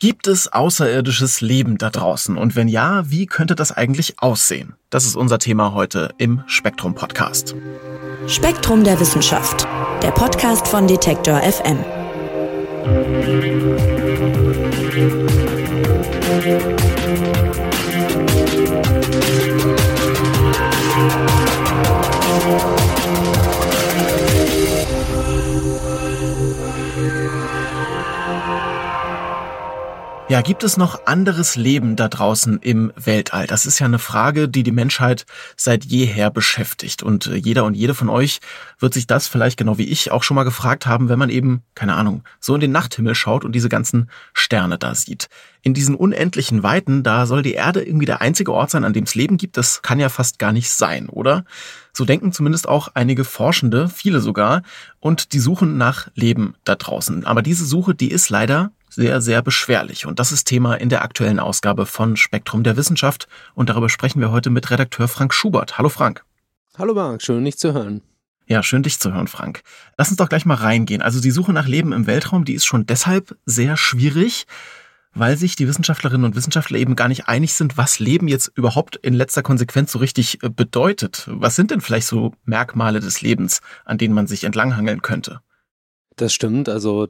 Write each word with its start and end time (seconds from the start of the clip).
Gibt 0.00 0.28
es 0.28 0.50
außerirdisches 0.50 1.42
Leben 1.42 1.76
da 1.76 1.90
draußen? 1.90 2.38
Und 2.38 2.56
wenn 2.56 2.68
ja, 2.68 3.02
wie 3.10 3.26
könnte 3.26 3.54
das 3.54 3.70
eigentlich 3.70 4.14
aussehen? 4.18 4.74
Das 4.88 5.04
ist 5.04 5.14
unser 5.14 5.38
Thema 5.38 5.74
heute 5.74 6.14
im 6.16 6.42
Spektrum 6.46 6.94
Podcast. 6.94 7.54
Spektrum 8.26 8.82
der 8.82 8.98
Wissenschaft, 8.98 9.68
der 10.02 10.12
Podcast 10.12 10.66
von 10.66 10.86
Detektor 10.86 11.42
FM. 11.42 11.84
Ja, 30.30 30.42
gibt 30.42 30.62
es 30.62 30.76
noch 30.76 31.06
anderes 31.06 31.56
Leben 31.56 31.96
da 31.96 32.06
draußen 32.06 32.60
im 32.60 32.92
Weltall? 32.94 33.48
Das 33.48 33.66
ist 33.66 33.80
ja 33.80 33.86
eine 33.86 33.98
Frage, 33.98 34.48
die 34.48 34.62
die 34.62 34.70
Menschheit 34.70 35.26
seit 35.56 35.84
jeher 35.84 36.30
beschäftigt. 36.30 37.02
Und 37.02 37.26
äh, 37.26 37.34
jeder 37.34 37.64
und 37.64 37.74
jede 37.74 37.94
von 37.94 38.08
euch 38.08 38.38
wird 38.78 38.94
sich 38.94 39.08
das 39.08 39.26
vielleicht 39.26 39.56
genau 39.56 39.76
wie 39.76 39.88
ich 39.88 40.12
auch 40.12 40.22
schon 40.22 40.36
mal 40.36 40.44
gefragt 40.44 40.86
haben, 40.86 41.08
wenn 41.08 41.18
man 41.18 41.30
eben, 41.30 41.64
keine 41.74 41.94
Ahnung, 41.94 42.22
so 42.38 42.54
in 42.54 42.60
den 42.60 42.70
Nachthimmel 42.70 43.16
schaut 43.16 43.44
und 43.44 43.56
diese 43.56 43.68
ganzen 43.68 44.08
Sterne 44.32 44.78
da 44.78 44.94
sieht. 44.94 45.26
In 45.62 45.74
diesen 45.74 45.96
unendlichen 45.96 46.62
Weiten, 46.62 47.02
da 47.02 47.26
soll 47.26 47.42
die 47.42 47.54
Erde 47.54 47.82
irgendwie 47.82 48.06
der 48.06 48.20
einzige 48.20 48.52
Ort 48.52 48.70
sein, 48.70 48.84
an 48.84 48.92
dem 48.92 49.02
es 49.02 49.16
Leben 49.16 49.36
gibt. 49.36 49.56
Das 49.56 49.82
kann 49.82 49.98
ja 49.98 50.10
fast 50.10 50.38
gar 50.38 50.52
nicht 50.52 50.70
sein, 50.70 51.08
oder? 51.08 51.44
So 51.92 52.04
denken 52.04 52.30
zumindest 52.30 52.68
auch 52.68 52.86
einige 52.94 53.24
Forschende, 53.24 53.88
viele 53.88 54.20
sogar, 54.20 54.62
und 55.00 55.32
die 55.32 55.40
suchen 55.40 55.76
nach 55.76 56.06
Leben 56.14 56.54
da 56.62 56.76
draußen. 56.76 57.26
Aber 57.26 57.42
diese 57.42 57.66
Suche, 57.66 57.96
die 57.96 58.12
ist 58.12 58.30
leider 58.30 58.70
sehr, 58.90 59.20
sehr 59.20 59.40
beschwerlich. 59.40 60.04
Und 60.04 60.18
das 60.18 60.32
ist 60.32 60.44
Thema 60.44 60.74
in 60.74 60.88
der 60.88 61.02
aktuellen 61.02 61.40
Ausgabe 61.40 61.86
von 61.86 62.16
Spektrum 62.16 62.62
der 62.62 62.76
Wissenschaft. 62.76 63.28
Und 63.54 63.70
darüber 63.70 63.88
sprechen 63.88 64.20
wir 64.20 64.30
heute 64.30 64.50
mit 64.50 64.70
Redakteur 64.70 65.08
Frank 65.08 65.32
Schubert. 65.32 65.78
Hallo 65.78 65.88
Frank. 65.88 66.24
Hallo 66.76 66.94
Marc, 66.94 67.22
schön 67.22 67.44
dich 67.44 67.58
zu 67.58 67.72
hören. 67.72 68.02
Ja, 68.46 68.64
schön 68.64 68.82
dich 68.82 68.98
zu 68.98 69.12
hören, 69.12 69.28
Frank. 69.28 69.62
Lass 69.96 70.08
uns 70.08 70.16
doch 70.16 70.28
gleich 70.28 70.44
mal 70.44 70.54
reingehen. 70.54 71.02
Also 71.02 71.20
die 71.20 71.30
Suche 71.30 71.52
nach 71.52 71.68
Leben 71.68 71.92
im 71.92 72.08
Weltraum, 72.08 72.44
die 72.44 72.54
ist 72.54 72.66
schon 72.66 72.84
deshalb 72.84 73.36
sehr 73.46 73.76
schwierig, 73.76 74.46
weil 75.14 75.36
sich 75.36 75.54
die 75.54 75.68
Wissenschaftlerinnen 75.68 76.24
und 76.24 76.34
Wissenschaftler 76.34 76.78
eben 76.78 76.96
gar 76.96 77.06
nicht 77.06 77.28
einig 77.28 77.54
sind, 77.54 77.76
was 77.76 78.00
Leben 78.00 78.26
jetzt 78.26 78.50
überhaupt 78.56 78.96
in 78.96 79.14
letzter 79.14 79.42
Konsequenz 79.42 79.92
so 79.92 80.00
richtig 80.00 80.42
äh, 80.42 80.48
bedeutet. 80.48 81.28
Was 81.30 81.54
sind 81.54 81.70
denn 81.70 81.80
vielleicht 81.80 82.08
so 82.08 82.32
Merkmale 82.44 82.98
des 82.98 83.20
Lebens, 83.20 83.60
an 83.84 83.98
denen 83.98 84.14
man 84.14 84.26
sich 84.26 84.42
entlanghangeln 84.44 85.02
könnte? 85.02 85.40
Das 86.20 86.34
stimmt. 86.34 86.68
Also 86.68 87.08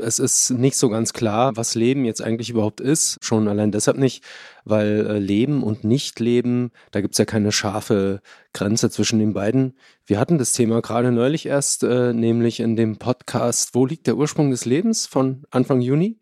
es 0.00 0.18
ist 0.18 0.50
nicht 0.50 0.74
so 0.74 0.88
ganz 0.88 1.12
klar, 1.12 1.56
was 1.56 1.76
Leben 1.76 2.04
jetzt 2.04 2.20
eigentlich 2.20 2.50
überhaupt 2.50 2.80
ist. 2.80 3.16
Schon 3.22 3.46
allein 3.46 3.70
deshalb 3.70 3.98
nicht, 3.98 4.24
weil 4.64 5.06
äh, 5.06 5.18
Leben 5.20 5.62
und 5.62 5.84
Nicht-Leben, 5.84 6.72
da 6.90 7.00
gibt 7.00 7.14
es 7.14 7.18
ja 7.18 7.24
keine 7.24 7.52
scharfe 7.52 8.20
Grenze 8.52 8.90
zwischen 8.90 9.20
den 9.20 9.32
beiden. 9.32 9.78
Wir 10.06 10.18
hatten 10.18 10.38
das 10.38 10.54
Thema 10.54 10.82
gerade 10.82 11.12
neulich 11.12 11.46
erst, 11.46 11.84
äh, 11.84 12.12
nämlich 12.12 12.58
in 12.58 12.74
dem 12.74 12.96
Podcast 12.96 13.76
Wo 13.76 13.86
liegt 13.86 14.08
der 14.08 14.16
Ursprung 14.16 14.50
des 14.50 14.64
Lebens 14.64 15.06
von 15.06 15.44
Anfang 15.52 15.80
Juni. 15.80 16.18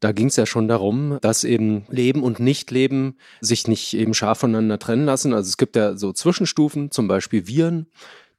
Da 0.00 0.10
ging 0.10 0.26
es 0.26 0.34
ja 0.34 0.46
schon 0.46 0.66
darum, 0.66 1.18
dass 1.20 1.44
eben 1.44 1.84
Leben 1.90 2.24
und 2.24 2.40
Nicht-Leben 2.40 3.18
sich 3.40 3.68
nicht 3.68 3.94
eben 3.94 4.14
scharf 4.14 4.40
voneinander 4.40 4.80
trennen 4.80 5.06
lassen. 5.06 5.32
Also 5.32 5.46
es 5.46 5.58
gibt 5.58 5.76
ja 5.76 5.96
so 5.96 6.12
Zwischenstufen, 6.12 6.90
zum 6.90 7.06
Beispiel 7.06 7.46
Viren 7.46 7.86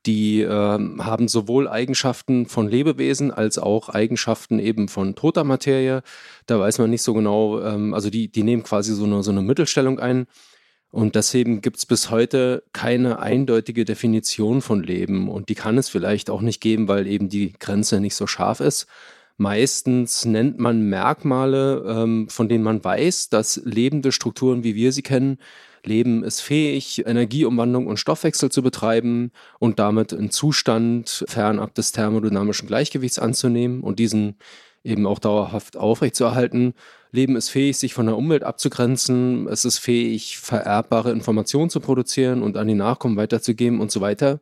die 0.05 0.41
äh, 0.41 0.49
haben 0.49 1.27
sowohl 1.27 1.67
Eigenschaften 1.67 2.45
von 2.45 2.67
Lebewesen 2.67 3.31
als 3.31 3.57
auch 3.57 3.89
Eigenschaften 3.89 4.59
eben 4.59 4.87
von 4.87 5.15
toter 5.15 5.43
Materie. 5.43 6.01
Da 6.45 6.59
weiß 6.59 6.79
man 6.79 6.89
nicht 6.89 7.03
so 7.03 7.13
genau, 7.13 7.61
ähm, 7.61 7.93
also 7.93 8.09
die, 8.09 8.29
die 8.29 8.43
nehmen 8.43 8.63
quasi 8.63 8.93
so 8.93 9.05
eine, 9.05 9.23
so 9.23 9.31
eine 9.31 9.41
Mittelstellung 9.41 9.99
ein. 9.99 10.27
Und 10.91 11.15
deswegen 11.15 11.61
gibt 11.61 11.77
es 11.77 11.85
bis 11.87 12.11
heute 12.11 12.63
keine 12.71 13.17
eindeutige 13.19 13.83
Definition 13.83 14.61
von 14.61 14.83
Leben. 14.83 15.27
Und 15.27 15.49
die 15.49 15.55
kann 15.55 15.77
es 15.77 15.89
vielleicht 15.89 16.29
auch 16.29 16.41
nicht 16.41 16.61
geben, 16.61 16.87
weil 16.87 17.07
eben 17.07 17.29
die 17.29 17.53
Grenze 17.53 17.99
nicht 17.99 18.15
so 18.15 18.27
scharf 18.27 18.59
ist. 18.59 18.85
Meistens 19.37 20.25
nennt 20.25 20.59
man 20.59 20.81
Merkmale, 20.89 21.83
ähm, 21.87 22.29
von 22.29 22.47
denen 22.47 22.63
man 22.63 22.83
weiß, 22.83 23.29
dass 23.29 23.59
lebende 23.65 24.11
Strukturen, 24.11 24.63
wie 24.63 24.75
wir 24.75 24.91
sie 24.91 25.01
kennen, 25.01 25.39
Leben 25.85 26.23
ist 26.23 26.41
fähig, 26.41 27.05
Energieumwandlung 27.05 27.87
und 27.87 27.97
Stoffwechsel 27.97 28.49
zu 28.49 28.61
betreiben 28.61 29.31
und 29.59 29.79
damit 29.79 30.13
einen 30.13 30.31
Zustand 30.31 31.25
fernab 31.27 31.73
des 31.75 31.91
thermodynamischen 31.91 32.67
Gleichgewichts 32.67 33.19
anzunehmen 33.19 33.81
und 33.81 33.99
diesen 33.99 34.37
eben 34.83 35.05
auch 35.05 35.19
dauerhaft 35.19 35.77
aufrechtzuerhalten. 35.77 36.73
Leben 37.11 37.35
ist 37.35 37.49
fähig, 37.49 37.77
sich 37.77 37.93
von 37.93 38.05
der 38.05 38.17
Umwelt 38.17 38.43
abzugrenzen. 38.43 39.47
Es 39.47 39.65
ist 39.65 39.79
fähig, 39.79 40.39
vererbbare 40.39 41.11
Informationen 41.11 41.69
zu 41.69 41.79
produzieren 41.79 42.41
und 42.41 42.57
an 42.57 42.67
die 42.67 42.73
Nachkommen 42.73 43.17
weiterzugeben 43.17 43.79
und 43.79 43.91
so 43.91 44.01
weiter. 44.01 44.39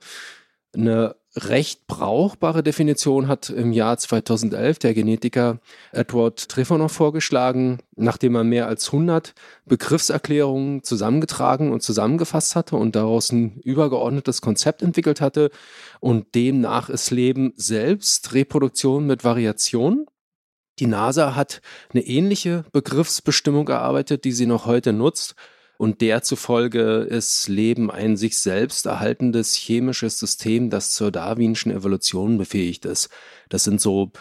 Eine 0.73 1.15
recht 1.35 1.87
brauchbare 1.87 2.61
Definition 2.61 3.27
hat 3.27 3.49
im 3.49 3.71
Jahr 3.71 3.97
2011 3.97 4.79
der 4.79 4.93
Genetiker 4.93 5.59
Edward 5.93 6.49
Trifonov 6.49 6.91
vorgeschlagen, 6.91 7.79
nachdem 7.95 8.35
er 8.35 8.43
mehr 8.43 8.67
als 8.67 8.87
100 8.87 9.33
Begriffserklärungen 9.65 10.83
zusammengetragen 10.83 11.71
und 11.71 11.83
zusammengefasst 11.83 12.55
hatte 12.55 12.75
und 12.75 12.95
daraus 12.95 13.31
ein 13.31 13.59
übergeordnetes 13.63 14.41
Konzept 14.41 14.81
entwickelt 14.81 15.21
hatte. 15.21 15.51
Und 16.01 16.35
demnach 16.35 16.89
ist 16.89 17.11
Leben 17.11 17.53
selbst 17.55 18.33
Reproduktion 18.33 19.07
mit 19.07 19.23
Variation. 19.23 20.07
Die 20.79 20.87
NASA 20.87 21.35
hat 21.35 21.61
eine 21.93 22.03
ähnliche 22.05 22.65
Begriffsbestimmung 22.73 23.69
erarbeitet, 23.69 24.25
die 24.25 24.31
sie 24.33 24.47
noch 24.47 24.65
heute 24.65 24.91
nutzt 24.91 25.35
und 25.81 26.01
der 26.01 26.21
zufolge 26.21 27.07
ist 27.09 27.47
Leben 27.47 27.89
ein 27.89 28.15
sich 28.15 28.37
selbst 28.37 28.85
erhaltendes 28.85 29.55
chemisches 29.55 30.19
System, 30.19 30.69
das 30.69 30.91
zur 30.91 31.09
darwinschen 31.11 31.71
Evolution 31.71 32.37
befähigt 32.37 32.85
ist. 32.85 33.09
Das 33.49 33.63
sind 33.63 33.81
so 33.81 34.11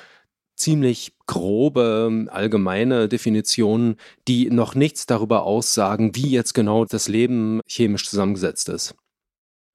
ziemlich 0.56 1.12
grobe 1.26 2.28
allgemeine 2.30 3.10
Definitionen, 3.10 3.96
die 4.26 4.48
noch 4.48 4.74
nichts 4.74 5.04
darüber 5.04 5.42
aussagen, 5.42 6.16
wie 6.16 6.30
jetzt 6.30 6.54
genau 6.54 6.86
das 6.86 7.08
Leben 7.08 7.60
chemisch 7.68 8.08
zusammengesetzt 8.08 8.70
ist. 8.70 8.94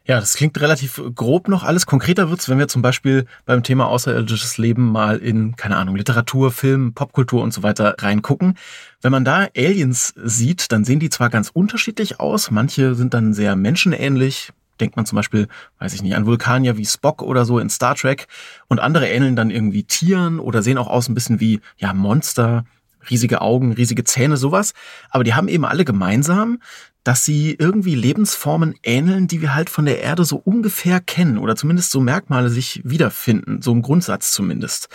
Ja, 0.07 0.19
das 0.19 0.35
klingt 0.35 0.61
relativ 0.61 1.01
grob 1.15 1.47
noch. 1.47 1.63
Alles 1.63 1.87
konkreter 1.87 2.29
wird's, 2.29 2.47
wenn 2.47 2.59
wir 2.59 2.67
zum 2.67 2.83
Beispiel 2.83 3.25
beim 3.47 3.63
Thema 3.63 3.87
außerirdisches 3.87 4.59
Leben 4.59 4.91
mal 4.91 5.17
in, 5.17 5.55
keine 5.55 5.77
Ahnung, 5.77 5.95
Literatur, 5.95 6.51
Film, 6.51 6.93
Popkultur 6.93 7.41
und 7.41 7.51
so 7.51 7.63
weiter 7.63 7.95
reingucken. 7.97 8.55
Wenn 9.01 9.11
man 9.11 9.25
da 9.25 9.47
Aliens 9.57 10.13
sieht, 10.15 10.71
dann 10.71 10.85
sehen 10.85 10.99
die 10.99 11.09
zwar 11.09 11.31
ganz 11.31 11.49
unterschiedlich 11.49 12.19
aus. 12.19 12.51
Manche 12.51 12.93
sind 12.93 13.15
dann 13.15 13.33
sehr 13.33 13.55
menschenähnlich. 13.55 14.51
Denkt 14.79 14.95
man 14.95 15.07
zum 15.07 15.15
Beispiel, 15.15 15.47
weiß 15.79 15.95
ich 15.95 16.03
nicht, 16.03 16.15
an 16.15 16.27
Vulkanier 16.27 16.77
wie 16.77 16.85
Spock 16.85 17.23
oder 17.23 17.43
so 17.43 17.57
in 17.57 17.69
Star 17.71 17.95
Trek. 17.95 18.27
Und 18.67 18.79
andere 18.79 19.07
ähneln 19.07 19.35
dann 19.35 19.49
irgendwie 19.49 19.85
Tieren 19.85 20.39
oder 20.39 20.61
sehen 20.61 20.77
auch 20.77 20.87
aus 20.87 21.09
ein 21.09 21.15
bisschen 21.15 21.39
wie, 21.39 21.61
ja, 21.77 21.95
Monster 21.95 22.65
riesige 23.09 23.41
Augen, 23.41 23.73
riesige 23.73 24.03
Zähne, 24.03 24.37
sowas. 24.37 24.73
Aber 25.09 25.23
die 25.23 25.33
haben 25.33 25.47
eben 25.47 25.65
alle 25.65 25.85
gemeinsam, 25.85 26.59
dass 27.03 27.23
sie 27.23 27.55
irgendwie 27.57 27.93
Lebensformen 27.93 28.75
ähneln, 28.81 29.27
die 29.27 29.41
wir 29.41 29.53
halt 29.53 29.69
von 29.69 29.85
der 29.85 30.01
Erde 30.01 30.25
so 30.25 30.37
ungefähr 30.37 30.99
kennen 30.99 31.37
oder 31.37 31.55
zumindest 31.55 31.91
so 31.91 31.99
Merkmale 32.01 32.49
sich 32.49 32.81
wiederfinden, 32.83 33.61
so 33.61 33.71
im 33.71 33.83
Grundsatz 33.83 34.31
zumindest. 34.31 34.89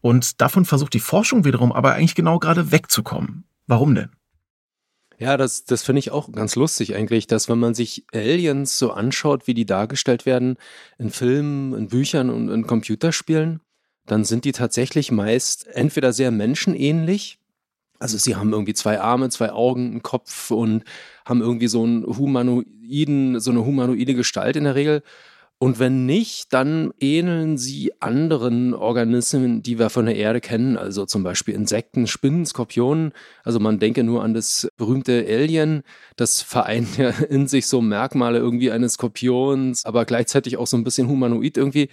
Und 0.00 0.40
davon 0.40 0.64
versucht 0.64 0.94
die 0.94 1.00
Forschung 1.00 1.44
wiederum 1.44 1.70
aber 1.70 1.92
eigentlich 1.92 2.14
genau 2.14 2.38
gerade 2.38 2.72
wegzukommen. 2.72 3.44
Warum 3.66 3.94
denn? 3.94 4.10
Ja, 5.18 5.36
das, 5.36 5.64
das 5.64 5.82
finde 5.82 5.98
ich 5.98 6.12
auch 6.12 6.32
ganz 6.32 6.56
lustig 6.56 6.96
eigentlich, 6.96 7.26
dass 7.26 7.50
wenn 7.50 7.58
man 7.58 7.74
sich 7.74 8.06
Aliens 8.14 8.78
so 8.78 8.92
anschaut, 8.92 9.46
wie 9.46 9.52
die 9.52 9.66
dargestellt 9.66 10.24
werden 10.24 10.56
in 10.98 11.10
Filmen, 11.10 11.74
in 11.74 11.88
Büchern 11.88 12.30
und 12.30 12.48
in 12.48 12.66
Computerspielen, 12.66 13.60
dann 14.06 14.24
sind 14.24 14.46
die 14.46 14.52
tatsächlich 14.52 15.12
meist 15.12 15.66
entweder 15.66 16.14
sehr 16.14 16.30
menschenähnlich, 16.30 17.38
also 18.00 18.18
sie 18.18 18.34
haben 18.34 18.52
irgendwie 18.52 18.74
zwei 18.74 19.00
Arme, 19.00 19.28
zwei 19.28 19.52
Augen, 19.52 19.90
einen 19.90 20.02
Kopf 20.02 20.50
und 20.50 20.84
haben 21.24 21.42
irgendwie 21.42 21.68
so 21.68 21.84
einen 21.84 22.04
humanoiden, 22.04 23.38
so 23.38 23.50
eine 23.50 23.64
humanoide 23.64 24.14
Gestalt 24.14 24.56
in 24.56 24.64
der 24.64 24.74
Regel. 24.74 25.02
Und 25.62 25.78
wenn 25.78 26.06
nicht, 26.06 26.54
dann 26.54 26.90
ähneln 27.00 27.58
sie 27.58 27.92
anderen 28.00 28.72
Organismen, 28.72 29.62
die 29.62 29.78
wir 29.78 29.90
von 29.90 30.06
der 30.06 30.16
Erde 30.16 30.40
kennen, 30.40 30.78
also 30.78 31.04
zum 31.04 31.22
Beispiel 31.22 31.54
Insekten, 31.54 32.06
Spinnen, 32.06 32.46
Skorpionen. 32.46 33.12
Also 33.44 33.60
man 33.60 33.78
denke 33.78 34.02
nur 34.02 34.24
an 34.24 34.32
das 34.32 34.68
berühmte 34.78 35.22
Alien, 35.28 35.82
das 36.16 36.40
vereint 36.40 36.96
ja 36.96 37.10
in 37.10 37.46
sich 37.46 37.66
so 37.66 37.82
Merkmale 37.82 38.38
irgendwie 38.38 38.70
eines 38.70 38.94
Skorpions, 38.94 39.84
aber 39.84 40.06
gleichzeitig 40.06 40.56
auch 40.56 40.66
so 40.66 40.78
ein 40.78 40.84
bisschen 40.84 41.08
humanoid 41.08 41.58
irgendwie. 41.58 41.90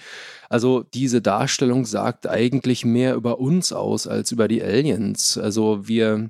Also 0.49 0.83
diese 0.93 1.21
Darstellung 1.21 1.83
sagt 1.83 2.25
eigentlich 2.25 2.85
mehr 2.85 3.15
über 3.15 3.37
uns 3.37 3.73
aus 3.73 4.07
als 4.07 4.31
über 4.31 4.47
die 4.47 4.63
Aliens. 4.63 5.37
Also 5.37 5.89
wir 5.89 6.29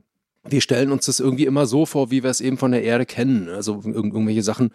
wir 0.50 0.62
stellen 0.62 0.92
uns 0.92 1.06
das 1.06 1.20
irgendwie 1.20 1.46
immer 1.46 1.66
so 1.66 1.86
vor, 1.86 2.10
wie 2.10 2.24
wir 2.24 2.30
es 2.30 2.42
eben 2.42 2.58
von 2.58 2.72
der 2.72 2.82
Erde 2.82 3.06
kennen. 3.06 3.50
Also 3.50 3.82
irgendwelche 3.84 4.44
Sachen 4.44 4.72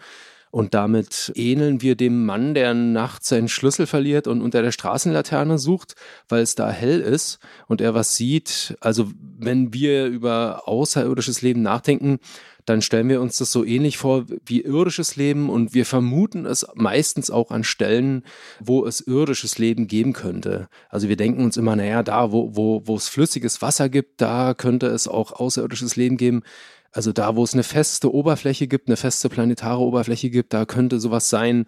Und 0.53 0.75
damit 0.75 1.31
ähneln 1.33 1.81
wir 1.81 1.95
dem 1.95 2.27
Mann, 2.27 2.53
der 2.53 2.75
nachts 2.75 3.29
seinen 3.29 3.47
Schlüssel 3.47 3.87
verliert 3.87 4.27
und 4.27 4.43
unter 4.43 4.61
der 4.61 4.71
Straßenlaterne 4.71 5.57
sucht, 5.57 5.95
weil 6.29 6.43
es 6.43 6.53
da 6.53 6.69
hell 6.69 7.01
ist 7.01 7.39
und 7.67 7.81
er 7.81 7.95
was 7.95 8.17
sieht. 8.17 8.77
Also 8.79 9.09
wenn 9.39 9.73
wir 9.73 10.05
über 10.05 10.67
außerirdisches 10.67 11.41
Leben 11.41 11.63
nachdenken, 11.63 12.19
dann 12.65 12.83
stellen 12.83 13.09
wir 13.09 13.19
uns 13.19 13.39
das 13.39 13.51
so 13.51 13.65
ähnlich 13.65 13.97
vor 13.97 14.25
wie 14.45 14.61
irdisches 14.61 15.15
Leben 15.15 15.49
und 15.49 15.73
wir 15.73 15.87
vermuten 15.87 16.45
es 16.45 16.67
meistens 16.75 17.31
auch 17.31 17.49
an 17.49 17.63
Stellen, 17.63 18.21
wo 18.59 18.85
es 18.85 19.01
irdisches 19.01 19.57
Leben 19.57 19.87
geben 19.87 20.13
könnte. 20.13 20.69
Also 20.87 21.09
wir 21.09 21.17
denken 21.17 21.43
uns 21.43 21.57
immer, 21.57 21.75
naja, 21.75 22.03
da, 22.03 22.31
wo, 22.31 22.55
wo, 22.55 22.83
wo 22.85 22.95
es 22.95 23.07
flüssiges 23.07 23.63
Wasser 23.63 23.89
gibt, 23.89 24.21
da 24.21 24.53
könnte 24.53 24.85
es 24.85 25.07
auch 25.07 25.31
außerirdisches 25.31 25.95
Leben 25.95 26.17
geben. 26.17 26.43
Also 26.93 27.11
da, 27.11 27.35
wo 27.35 27.43
es 27.43 27.53
eine 27.53 27.63
feste 27.63 28.13
Oberfläche 28.13 28.67
gibt, 28.67 28.87
eine 28.87 28.97
feste 28.97 29.27
planetare 29.27 29.81
Oberfläche 29.81 30.29
gibt, 30.29 30.53
da 30.53 30.65
könnte 30.65 30.99
sowas 30.99 31.29
sein. 31.29 31.65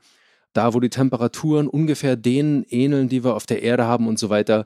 Da, 0.54 0.74
wo 0.74 0.80
die 0.80 0.90
Temperaturen 0.90 1.68
ungefähr 1.68 2.16
denen 2.16 2.64
ähneln, 2.70 3.10
die 3.10 3.24
wir 3.26 3.36
auf 3.36 3.46
der 3.46 3.62
Erde 3.62 3.86
haben 3.86 4.08
und 4.08 4.20
so 4.20 4.30
weiter 4.30 4.66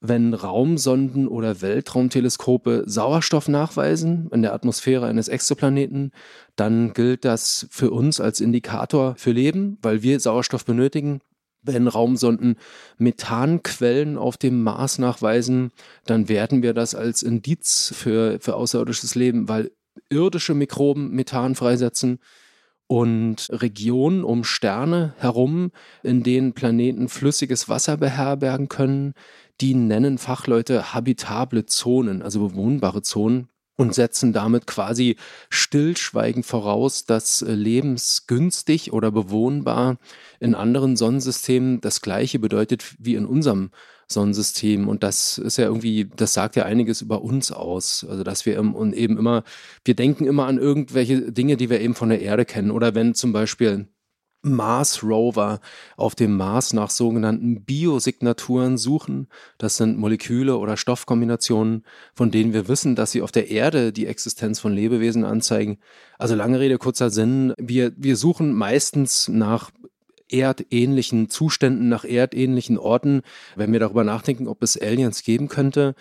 wenn 0.00 0.32
Raumsonden 0.34 1.26
oder 1.26 1.60
Weltraumteleskope 1.60 2.84
Sauerstoff 2.86 3.48
nachweisen 3.48 4.28
in 4.32 4.42
der 4.42 4.54
Atmosphäre 4.54 5.06
eines 5.06 5.28
Exoplaneten, 5.28 6.12
dann 6.56 6.92
gilt 6.92 7.24
das 7.24 7.66
für 7.70 7.90
uns 7.90 8.20
als 8.20 8.40
Indikator 8.40 9.16
für 9.16 9.32
Leben, 9.32 9.78
weil 9.82 10.02
wir 10.02 10.20
Sauerstoff 10.20 10.64
benötigen. 10.64 11.20
Wenn 11.62 11.88
Raumsonden 11.88 12.56
Methanquellen 12.98 14.16
auf 14.16 14.36
dem 14.36 14.62
Mars 14.62 14.98
nachweisen, 14.98 15.72
dann 16.06 16.28
werten 16.28 16.62
wir 16.62 16.72
das 16.72 16.94
als 16.94 17.24
Indiz 17.24 17.92
für, 17.94 18.38
für 18.40 18.54
außerirdisches 18.54 19.16
Leben, 19.16 19.48
weil 19.48 19.72
irdische 20.10 20.54
Mikroben 20.54 21.10
Methan 21.10 21.54
freisetzen 21.54 22.18
und 22.86 23.48
Regionen 23.50 24.24
um 24.24 24.44
Sterne 24.44 25.14
herum, 25.18 25.70
in 26.02 26.22
denen 26.22 26.54
Planeten 26.54 27.08
flüssiges 27.08 27.68
Wasser 27.68 27.98
beherbergen 27.98 28.68
können, 28.68 29.14
die 29.60 29.74
nennen 29.74 30.18
Fachleute 30.18 30.94
habitable 30.94 31.66
Zonen, 31.66 32.22
also 32.22 32.48
bewohnbare 32.48 33.02
Zonen 33.02 33.48
und 33.76 33.94
setzen 33.94 34.32
damit 34.32 34.66
quasi 34.66 35.16
stillschweigend 35.50 36.44
voraus, 36.44 37.04
dass 37.04 37.42
äh, 37.42 37.52
lebensgünstig 37.52 38.92
oder 38.92 39.10
bewohnbar 39.10 39.98
in 40.40 40.54
anderen 40.54 40.96
Sonnensystemen 40.96 41.80
das 41.80 42.00
gleiche 42.02 42.38
bedeutet 42.38 42.96
wie 42.98 43.14
in 43.14 43.24
unserem 43.24 43.70
Sonnensystem. 44.08 44.88
Und 44.88 45.02
das 45.02 45.38
ist 45.38 45.58
ja 45.58 45.64
irgendwie, 45.64 46.08
das 46.16 46.34
sagt 46.34 46.56
ja 46.56 46.64
einiges 46.64 47.02
über 47.02 47.22
uns 47.22 47.52
aus. 47.52 48.06
Also, 48.08 48.24
dass 48.24 48.46
wir 48.46 48.58
und 48.60 48.94
eben 48.94 49.18
immer, 49.18 49.44
wir 49.84 49.94
denken 49.94 50.26
immer 50.26 50.46
an 50.46 50.58
irgendwelche 50.58 51.32
Dinge, 51.32 51.56
die 51.56 51.70
wir 51.70 51.80
eben 51.80 51.94
von 51.94 52.08
der 52.08 52.22
Erde 52.22 52.44
kennen. 52.44 52.70
Oder 52.70 52.94
wenn 52.94 53.14
zum 53.14 53.32
Beispiel 53.32 53.88
Mars 54.42 55.02
Rover 55.02 55.60
auf 55.96 56.14
dem 56.14 56.36
Mars 56.36 56.72
nach 56.72 56.90
sogenannten 56.90 57.64
Biosignaturen 57.64 58.78
suchen. 58.78 59.28
Das 59.58 59.76
sind 59.76 59.98
Moleküle 59.98 60.56
oder 60.58 60.76
Stoffkombinationen, 60.76 61.84
von 62.14 62.30
denen 62.30 62.52
wir 62.52 62.68
wissen, 62.68 62.94
dass 62.94 63.10
sie 63.10 63.22
auf 63.22 63.32
der 63.32 63.50
Erde 63.50 63.92
die 63.92 64.06
Existenz 64.06 64.60
von 64.60 64.72
Lebewesen 64.72 65.24
anzeigen. 65.24 65.78
Also 66.18 66.34
lange 66.34 66.60
Rede, 66.60 66.78
kurzer 66.78 67.10
Sinn. 67.10 67.52
Wir, 67.58 67.92
wir 67.96 68.16
suchen 68.16 68.54
meistens 68.54 69.28
nach 69.28 69.70
erdähnlichen 70.30 71.30
Zuständen, 71.30 71.88
nach 71.88 72.04
erdähnlichen 72.04 72.78
Orten, 72.78 73.22
wenn 73.56 73.72
wir 73.72 73.80
darüber 73.80 74.04
nachdenken, 74.04 74.48
ob 74.48 74.62
es 74.62 74.80
Aliens 74.80 75.22
geben 75.22 75.48
könnte. 75.48 75.94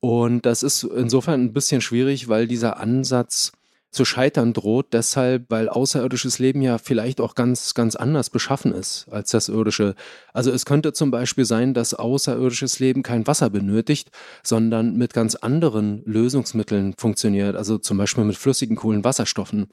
Und 0.00 0.46
das 0.46 0.62
ist 0.62 0.84
insofern 0.84 1.42
ein 1.42 1.52
bisschen 1.52 1.80
schwierig, 1.80 2.28
weil 2.28 2.46
dieser 2.46 2.78
Ansatz 2.78 3.52
zu 3.90 4.04
scheitern 4.04 4.52
droht, 4.52 4.92
deshalb, 4.92 5.46
weil 5.48 5.68
außerirdisches 5.68 6.38
Leben 6.38 6.60
ja 6.60 6.78
vielleicht 6.78 7.20
auch 7.20 7.34
ganz, 7.34 7.72
ganz 7.72 7.96
anders 7.96 8.28
beschaffen 8.28 8.72
ist 8.74 9.06
als 9.10 9.30
das 9.30 9.48
irdische. 9.48 9.94
Also 10.34 10.50
es 10.50 10.66
könnte 10.66 10.92
zum 10.92 11.10
Beispiel 11.10 11.46
sein, 11.46 11.72
dass 11.72 11.94
außerirdisches 11.94 12.80
Leben 12.80 13.02
kein 13.02 13.26
Wasser 13.26 13.48
benötigt, 13.48 14.10
sondern 14.42 14.96
mit 14.96 15.14
ganz 15.14 15.36
anderen 15.36 16.02
Lösungsmitteln 16.04 16.94
funktioniert, 16.98 17.56
also 17.56 17.78
zum 17.78 17.96
Beispiel 17.96 18.24
mit 18.24 18.36
flüssigen 18.36 18.76
Kohlenwasserstoffen. 18.76 19.68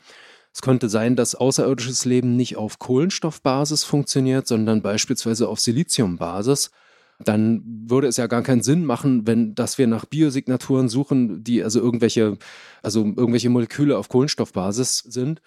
Es 0.56 0.62
könnte 0.62 0.88
sein, 0.88 1.18
dass 1.18 1.36
außerirdisches 1.36 2.06
Leben 2.06 2.38
nicht 2.38 2.56
auf 2.56 2.80
Kohlenstoffbasis 2.80 3.84
funktioniert, 3.84 4.48
sondern 4.48 4.82
beispielsweise 4.82 5.50
auf 5.50 5.60
Siliziumbasis 5.60 6.72
dann 7.24 7.64
würde 7.88 8.08
es 8.08 8.18
ja 8.18 8.28
gar 8.28 8.42
keinen 8.42 8.62
Sinn 8.62 8.86
machen, 8.86 9.26
wenn, 9.26 9.56
dass 9.56 9.78
wir 9.78 9.88
nach 9.88 10.06
Biosignaturen 10.06 10.90
suchen, 10.90 11.44
die 11.44 11.64
also 11.64 11.80
irgendwelche, 11.80 12.38
also 12.84 13.06
irgendwelche 13.06 13.50
Moleküle 13.50 13.98
auf 13.98 14.10
Kohlenstoffbasis 14.10 15.00
sind. 15.00 15.42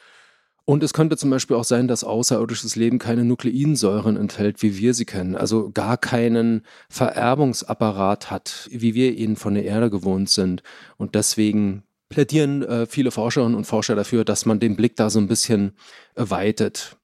Und 0.64 0.82
es 0.82 0.92
könnte 0.92 1.16
zum 1.16 1.30
Beispiel 1.30 1.56
auch 1.56 1.64
sein, 1.64 1.88
dass 1.88 2.04
außerirdisches 2.04 2.76
Leben 2.76 2.98
keine 2.98 3.24
Nukleinsäuren 3.24 4.16
enthält, 4.16 4.62
wie 4.62 4.76
wir 4.76 4.92
sie 4.92 5.06
kennen, 5.06 5.34
also 5.34 5.70
gar 5.70 5.96
keinen 5.96 6.62
Vererbungsapparat 6.90 8.30
hat, 8.30 8.68
wie 8.70 8.94
wir 8.94 9.14
ihn 9.14 9.36
von 9.36 9.54
der 9.54 9.64
Erde 9.64 9.88
gewohnt 9.88 10.28
sind. 10.28 10.62
Und 10.98 11.14
deswegen 11.14 11.84
plädieren 12.08 12.62
äh, 12.62 12.86
viele 12.86 13.10
Forscherinnen 13.10 13.54
und 13.54 13.64
Forscher 13.64 13.94
dafür, 13.94 14.24
dass 14.24 14.46
man 14.46 14.60
den 14.60 14.76
Blick 14.76 14.96
da 14.96 15.10
so 15.10 15.18
ein 15.18 15.28
bisschen 15.28 15.72
weitet. 16.14 16.96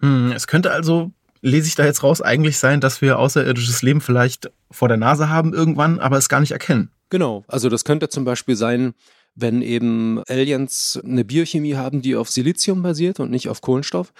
Hm, 0.00 0.32
es 0.32 0.46
könnte 0.46 0.70
also 0.70 1.12
lese 1.42 1.68
ich 1.68 1.74
da 1.74 1.84
jetzt 1.84 2.02
raus, 2.02 2.20
eigentlich 2.20 2.58
sein, 2.58 2.80
dass 2.80 3.00
wir 3.00 3.18
außerirdisches 3.18 3.82
Leben 3.82 4.00
vielleicht 4.00 4.50
vor 4.70 4.88
der 4.88 4.96
Nase 4.96 5.28
haben 5.28 5.54
irgendwann, 5.54 5.98
aber 5.98 6.18
es 6.18 6.28
gar 6.28 6.40
nicht 6.40 6.52
erkennen. 6.52 6.90
Genau, 7.08 7.44
also 7.48 7.68
das 7.68 7.84
könnte 7.84 8.08
zum 8.08 8.24
Beispiel 8.24 8.56
sein, 8.56 8.94
wenn 9.34 9.62
eben 9.62 10.22
Aliens 10.28 11.00
eine 11.02 11.24
Biochemie 11.24 11.76
haben, 11.76 12.02
die 12.02 12.16
auf 12.16 12.30
Silizium 12.30 12.82
basiert 12.82 13.20
und 13.20 13.30
nicht 13.30 13.48
auf 13.48 13.60
Kohlenstoff. 13.60 14.12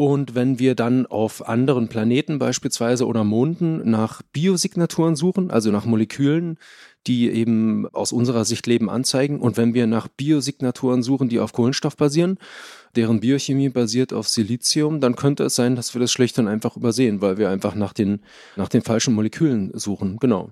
Und 0.00 0.36
wenn 0.36 0.60
wir 0.60 0.76
dann 0.76 1.06
auf 1.06 1.48
anderen 1.48 1.88
Planeten 1.88 2.38
beispielsweise 2.38 3.04
oder 3.04 3.24
Monden 3.24 3.90
nach 3.90 4.22
Biosignaturen 4.22 5.16
suchen, 5.16 5.50
also 5.50 5.72
nach 5.72 5.86
Molekülen, 5.86 6.56
die 7.08 7.28
eben 7.28 7.88
aus 7.88 8.12
unserer 8.12 8.44
Sicht 8.44 8.68
Leben 8.68 8.88
anzeigen. 8.88 9.40
Und 9.40 9.56
wenn 9.56 9.74
wir 9.74 9.88
nach 9.88 10.06
Biosignaturen 10.06 11.02
suchen, 11.02 11.28
die 11.28 11.40
auf 11.40 11.52
Kohlenstoff 11.52 11.96
basieren, 11.96 12.38
deren 12.94 13.18
Biochemie 13.18 13.70
basiert 13.70 14.12
auf 14.12 14.28
Silizium, 14.28 15.00
dann 15.00 15.16
könnte 15.16 15.42
es 15.42 15.56
sein, 15.56 15.74
dass 15.74 15.92
wir 15.96 16.00
das 16.00 16.12
schlicht 16.12 16.38
und 16.38 16.46
einfach 16.46 16.76
übersehen, 16.76 17.20
weil 17.20 17.36
wir 17.36 17.50
einfach 17.50 17.74
nach 17.74 17.92
den, 17.92 18.20
nach 18.54 18.68
den 18.68 18.82
falschen 18.82 19.14
Molekülen 19.14 19.72
suchen. 19.74 20.18
Genau. 20.20 20.50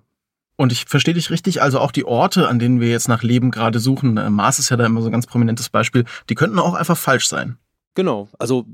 Und 0.57 0.73
ich 0.73 0.87
verstehe 0.87 1.15
dich 1.15 1.31
richtig, 1.31 1.63
also 1.63 1.79
auch 1.79 1.93
die 1.93 2.05
Orte, 2.05 2.49
an 2.49 2.59
denen 2.59 2.81
wir 2.81 2.89
jetzt 2.89 3.07
nach 3.07 3.23
Leben 3.23 3.53
gerade 3.53 3.79
suchen, 3.79 4.17
äh, 4.17 4.29
Mars 4.29 4.59
ist 4.59 4.71
ja 4.71 4.77
da 4.77 4.87
immer 4.87 5.03
so 5.03 5.09
ein 5.09 5.13
ganz 5.13 5.29
prominentes 5.29 5.69
Beispiel, 5.69 6.05
die 6.31 6.35
könnten 6.35 6.59
auch 6.59 6.75
einfach 6.75 6.97
falsch 6.97 7.29
sein. 7.29 7.59
Genau, 7.95 8.29
also 8.39 8.67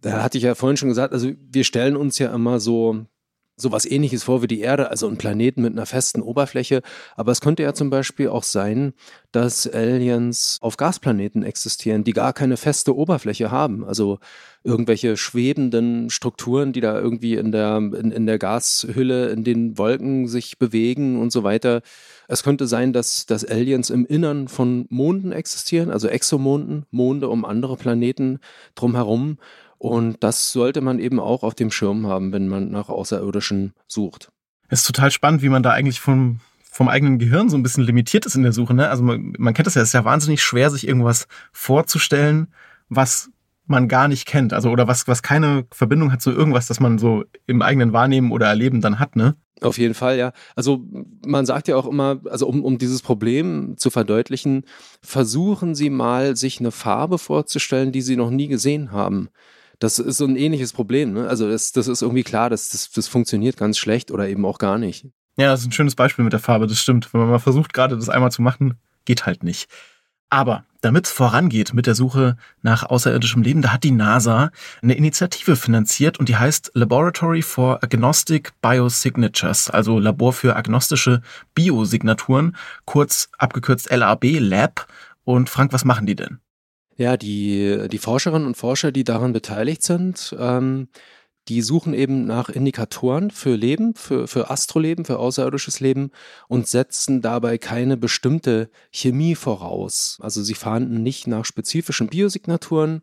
da 0.00 0.22
hatte 0.22 0.38
ich 0.38 0.44
ja 0.44 0.54
vorhin 0.54 0.76
schon 0.76 0.88
gesagt, 0.88 1.12
also 1.12 1.30
wir 1.50 1.64
stellen 1.64 1.96
uns 1.96 2.18
ja 2.18 2.34
immer 2.34 2.60
so 2.60 3.06
sowas 3.60 3.84
ähnliches 3.84 4.22
vor 4.24 4.42
wie 4.42 4.46
die 4.46 4.60
Erde, 4.60 4.90
also 4.90 5.06
ein 5.08 5.16
Planeten 5.16 5.62
mit 5.62 5.72
einer 5.72 5.86
festen 5.86 6.22
Oberfläche. 6.22 6.82
Aber 7.16 7.32
es 7.32 7.40
könnte 7.40 7.62
ja 7.62 7.74
zum 7.74 7.90
Beispiel 7.90 8.28
auch 8.28 8.42
sein, 8.42 8.94
dass 9.32 9.66
Aliens 9.66 10.58
auf 10.60 10.76
Gasplaneten 10.76 11.42
existieren, 11.42 12.04
die 12.04 12.12
gar 12.12 12.32
keine 12.32 12.56
feste 12.56 12.96
Oberfläche 12.96 13.50
haben. 13.50 13.84
Also 13.84 14.18
irgendwelche 14.64 15.16
schwebenden 15.16 16.10
Strukturen, 16.10 16.72
die 16.72 16.80
da 16.80 16.98
irgendwie 16.98 17.34
in 17.34 17.52
der, 17.52 17.76
in, 17.76 18.10
in 18.10 18.26
der 18.26 18.38
Gashülle, 18.38 19.30
in 19.30 19.44
den 19.44 19.78
Wolken 19.78 20.26
sich 20.26 20.58
bewegen 20.58 21.20
und 21.20 21.32
so 21.32 21.44
weiter. 21.44 21.82
Es 22.28 22.42
könnte 22.42 22.66
sein, 22.66 22.92
dass, 22.92 23.26
dass 23.26 23.44
Aliens 23.44 23.90
im 23.90 24.04
Innern 24.04 24.48
von 24.48 24.86
Monden 24.90 25.32
existieren, 25.32 25.90
also 25.90 26.08
Exomonden, 26.08 26.86
Monde 26.90 27.28
um 27.28 27.44
andere 27.44 27.76
Planeten 27.76 28.38
drumherum. 28.74 29.38
Und 29.80 30.22
das 30.22 30.52
sollte 30.52 30.82
man 30.82 30.98
eben 30.98 31.18
auch 31.18 31.42
auf 31.42 31.54
dem 31.54 31.70
Schirm 31.70 32.06
haben, 32.06 32.32
wenn 32.32 32.48
man 32.48 32.70
nach 32.70 32.90
Außerirdischen 32.90 33.72
sucht. 33.86 34.30
Es 34.68 34.80
ist 34.80 34.86
total 34.86 35.10
spannend, 35.10 35.40
wie 35.40 35.48
man 35.48 35.62
da 35.62 35.70
eigentlich 35.70 36.00
vom, 36.00 36.40
vom 36.70 36.88
eigenen 36.88 37.18
Gehirn 37.18 37.48
so 37.48 37.56
ein 37.56 37.62
bisschen 37.62 37.84
limitiert 37.84 38.26
ist 38.26 38.34
in 38.34 38.42
der 38.42 38.52
Suche. 38.52 38.74
Ne? 38.74 38.90
Also 38.90 39.02
man, 39.02 39.32
man 39.38 39.54
kennt 39.54 39.66
das 39.66 39.76
ja, 39.76 39.80
es 39.80 39.88
ist 39.88 39.94
ja 39.94 40.04
wahnsinnig 40.04 40.42
schwer, 40.42 40.68
sich 40.68 40.86
irgendwas 40.86 41.28
vorzustellen, 41.50 42.48
was 42.90 43.30
man 43.64 43.88
gar 43.88 44.06
nicht 44.06 44.26
kennt. 44.26 44.52
Also 44.52 44.68
oder 44.68 44.86
was, 44.86 45.08
was 45.08 45.22
keine 45.22 45.64
Verbindung 45.70 46.12
hat 46.12 46.20
zu 46.20 46.30
irgendwas, 46.30 46.66
das 46.66 46.78
man 46.78 46.98
so 46.98 47.24
im 47.46 47.62
eigenen 47.62 47.94
Wahrnehmen 47.94 48.32
oder 48.32 48.48
Erleben 48.48 48.82
dann 48.82 48.98
hat, 48.98 49.16
ne? 49.16 49.34
Auf 49.62 49.78
jeden 49.78 49.94
Fall, 49.94 50.18
ja. 50.18 50.32
Also 50.56 50.84
man 51.24 51.46
sagt 51.46 51.68
ja 51.68 51.76
auch 51.76 51.86
immer, 51.86 52.20
also 52.28 52.46
um, 52.46 52.62
um 52.62 52.76
dieses 52.76 53.00
Problem 53.00 53.78
zu 53.78 53.88
verdeutlichen, 53.88 54.64
versuchen 55.00 55.74
Sie 55.74 55.88
mal, 55.88 56.36
sich 56.36 56.60
eine 56.60 56.70
Farbe 56.70 57.16
vorzustellen, 57.16 57.92
die 57.92 58.02
Sie 58.02 58.16
noch 58.16 58.30
nie 58.30 58.48
gesehen 58.48 58.92
haben. 58.92 59.30
Das 59.80 59.98
ist 59.98 60.18
so 60.18 60.26
ein 60.26 60.36
ähnliches 60.36 60.72
Problem. 60.72 61.14
Ne? 61.14 61.26
Also 61.26 61.48
das, 61.48 61.72
das 61.72 61.88
ist 61.88 62.02
irgendwie 62.02 62.22
klar, 62.22 62.50
dass 62.50 62.68
das, 62.68 62.90
das 62.90 63.08
funktioniert 63.08 63.56
ganz 63.56 63.78
schlecht 63.78 64.10
oder 64.10 64.28
eben 64.28 64.44
auch 64.44 64.58
gar 64.58 64.78
nicht. 64.78 65.06
Ja, 65.36 65.48
das 65.48 65.60
ist 65.60 65.66
ein 65.66 65.72
schönes 65.72 65.96
Beispiel 65.96 66.22
mit 66.22 66.32
der 66.32 66.40
Farbe, 66.40 66.66
das 66.66 66.78
stimmt. 66.78 67.12
Wenn 67.12 67.22
man 67.22 67.30
mal 67.30 67.38
versucht, 67.38 67.72
gerade 67.72 67.96
das 67.96 68.08
einmal 68.08 68.30
zu 68.30 68.42
machen, 68.42 68.74
geht 69.06 69.26
halt 69.26 69.42
nicht. 69.42 69.68
Aber 70.28 70.64
damit 70.80 71.06
es 71.06 71.12
vorangeht 71.12 71.74
mit 71.74 71.86
der 71.86 71.94
Suche 71.94 72.36
nach 72.62 72.84
außerirdischem 72.84 73.42
Leben, 73.42 73.62
da 73.62 73.72
hat 73.72 73.82
die 73.82 73.90
NASA 73.90 74.50
eine 74.80 74.94
Initiative 74.94 75.56
finanziert 75.56 76.18
und 76.18 76.28
die 76.28 76.36
heißt 76.36 76.70
Laboratory 76.74 77.42
for 77.42 77.82
Agnostic 77.82 78.52
Biosignatures, 78.62 79.70
also 79.70 79.98
Labor 79.98 80.32
für 80.32 80.56
agnostische 80.56 81.20
Biosignaturen, 81.54 82.56
kurz 82.84 83.28
abgekürzt 83.38 83.90
LAB, 83.90 84.38
Lab. 84.38 84.86
Und 85.24 85.50
Frank, 85.50 85.72
was 85.72 85.84
machen 85.84 86.06
die 86.06 86.16
denn? 86.16 86.38
Ja, 87.00 87.16
die, 87.16 87.88
die 87.90 87.96
Forscherinnen 87.96 88.46
und 88.46 88.58
Forscher, 88.58 88.92
die 88.92 89.04
daran 89.04 89.32
beteiligt 89.32 89.82
sind, 89.82 90.36
ähm, 90.38 90.88
die 91.48 91.62
suchen 91.62 91.94
eben 91.94 92.26
nach 92.26 92.50
Indikatoren 92.50 93.30
für 93.30 93.56
Leben, 93.56 93.94
für, 93.94 94.28
für 94.28 94.50
Astroleben, 94.50 95.06
für 95.06 95.18
außerirdisches 95.18 95.80
Leben 95.80 96.10
und 96.46 96.68
setzen 96.68 97.22
dabei 97.22 97.56
keine 97.56 97.96
bestimmte 97.96 98.68
Chemie 98.92 99.34
voraus. 99.34 100.18
Also 100.20 100.42
sie 100.42 100.52
fahnden 100.52 101.02
nicht 101.02 101.26
nach 101.26 101.46
spezifischen 101.46 102.08
Biosignaturen. 102.08 103.00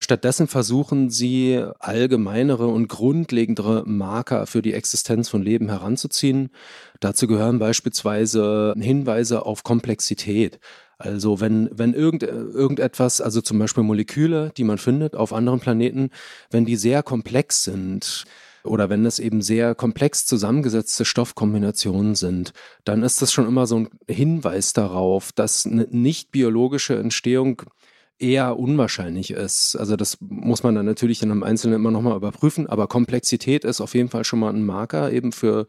Stattdessen 0.00 0.48
versuchen 0.48 1.10
sie 1.10 1.62
allgemeinere 1.80 2.66
und 2.68 2.88
grundlegendere 2.88 3.84
Marker 3.86 4.46
für 4.46 4.62
die 4.62 4.72
Existenz 4.72 5.28
von 5.28 5.42
Leben 5.42 5.68
heranzuziehen. 5.68 6.48
Dazu 7.00 7.26
gehören 7.26 7.58
beispielsweise 7.58 8.74
Hinweise 8.78 9.44
auf 9.44 9.64
Komplexität. 9.64 10.60
Also 10.98 11.40
wenn, 11.40 11.68
wenn 11.72 11.94
irgend, 11.94 12.22
irgendetwas, 12.22 13.20
also 13.20 13.40
zum 13.40 13.58
Beispiel 13.58 13.82
Moleküle, 13.82 14.52
die 14.56 14.64
man 14.64 14.78
findet 14.78 15.16
auf 15.16 15.32
anderen 15.32 15.60
Planeten, 15.60 16.10
wenn 16.50 16.64
die 16.64 16.76
sehr 16.76 17.02
komplex 17.02 17.64
sind, 17.64 18.24
oder 18.64 18.88
wenn 18.88 19.04
es 19.04 19.18
eben 19.18 19.42
sehr 19.42 19.74
komplex 19.74 20.24
zusammengesetzte 20.24 21.04
Stoffkombinationen 21.04 22.14
sind, 22.14 22.52
dann 22.84 23.02
ist 23.02 23.20
das 23.20 23.30
schon 23.30 23.46
immer 23.46 23.66
so 23.66 23.80
ein 23.80 23.88
Hinweis 24.08 24.72
darauf, 24.72 25.32
dass 25.32 25.66
eine 25.66 25.86
nicht 25.90 26.30
biologische 26.30 26.96
Entstehung 26.96 27.62
eher 28.18 28.58
unwahrscheinlich 28.58 29.32
ist. 29.32 29.76
Also 29.76 29.96
das 29.96 30.16
muss 30.20 30.62
man 30.62 30.74
dann 30.74 30.86
natürlich 30.86 31.22
in 31.22 31.30
einem 31.30 31.42
Einzelnen 31.42 31.76
immer 31.76 31.90
nochmal 31.90 32.16
überprüfen, 32.16 32.66
aber 32.66 32.86
Komplexität 32.86 33.64
ist 33.64 33.82
auf 33.82 33.94
jeden 33.94 34.08
Fall 34.08 34.24
schon 34.24 34.38
mal 34.38 34.54
ein 34.54 34.64
Marker 34.64 35.12
eben 35.12 35.32
für 35.32 35.66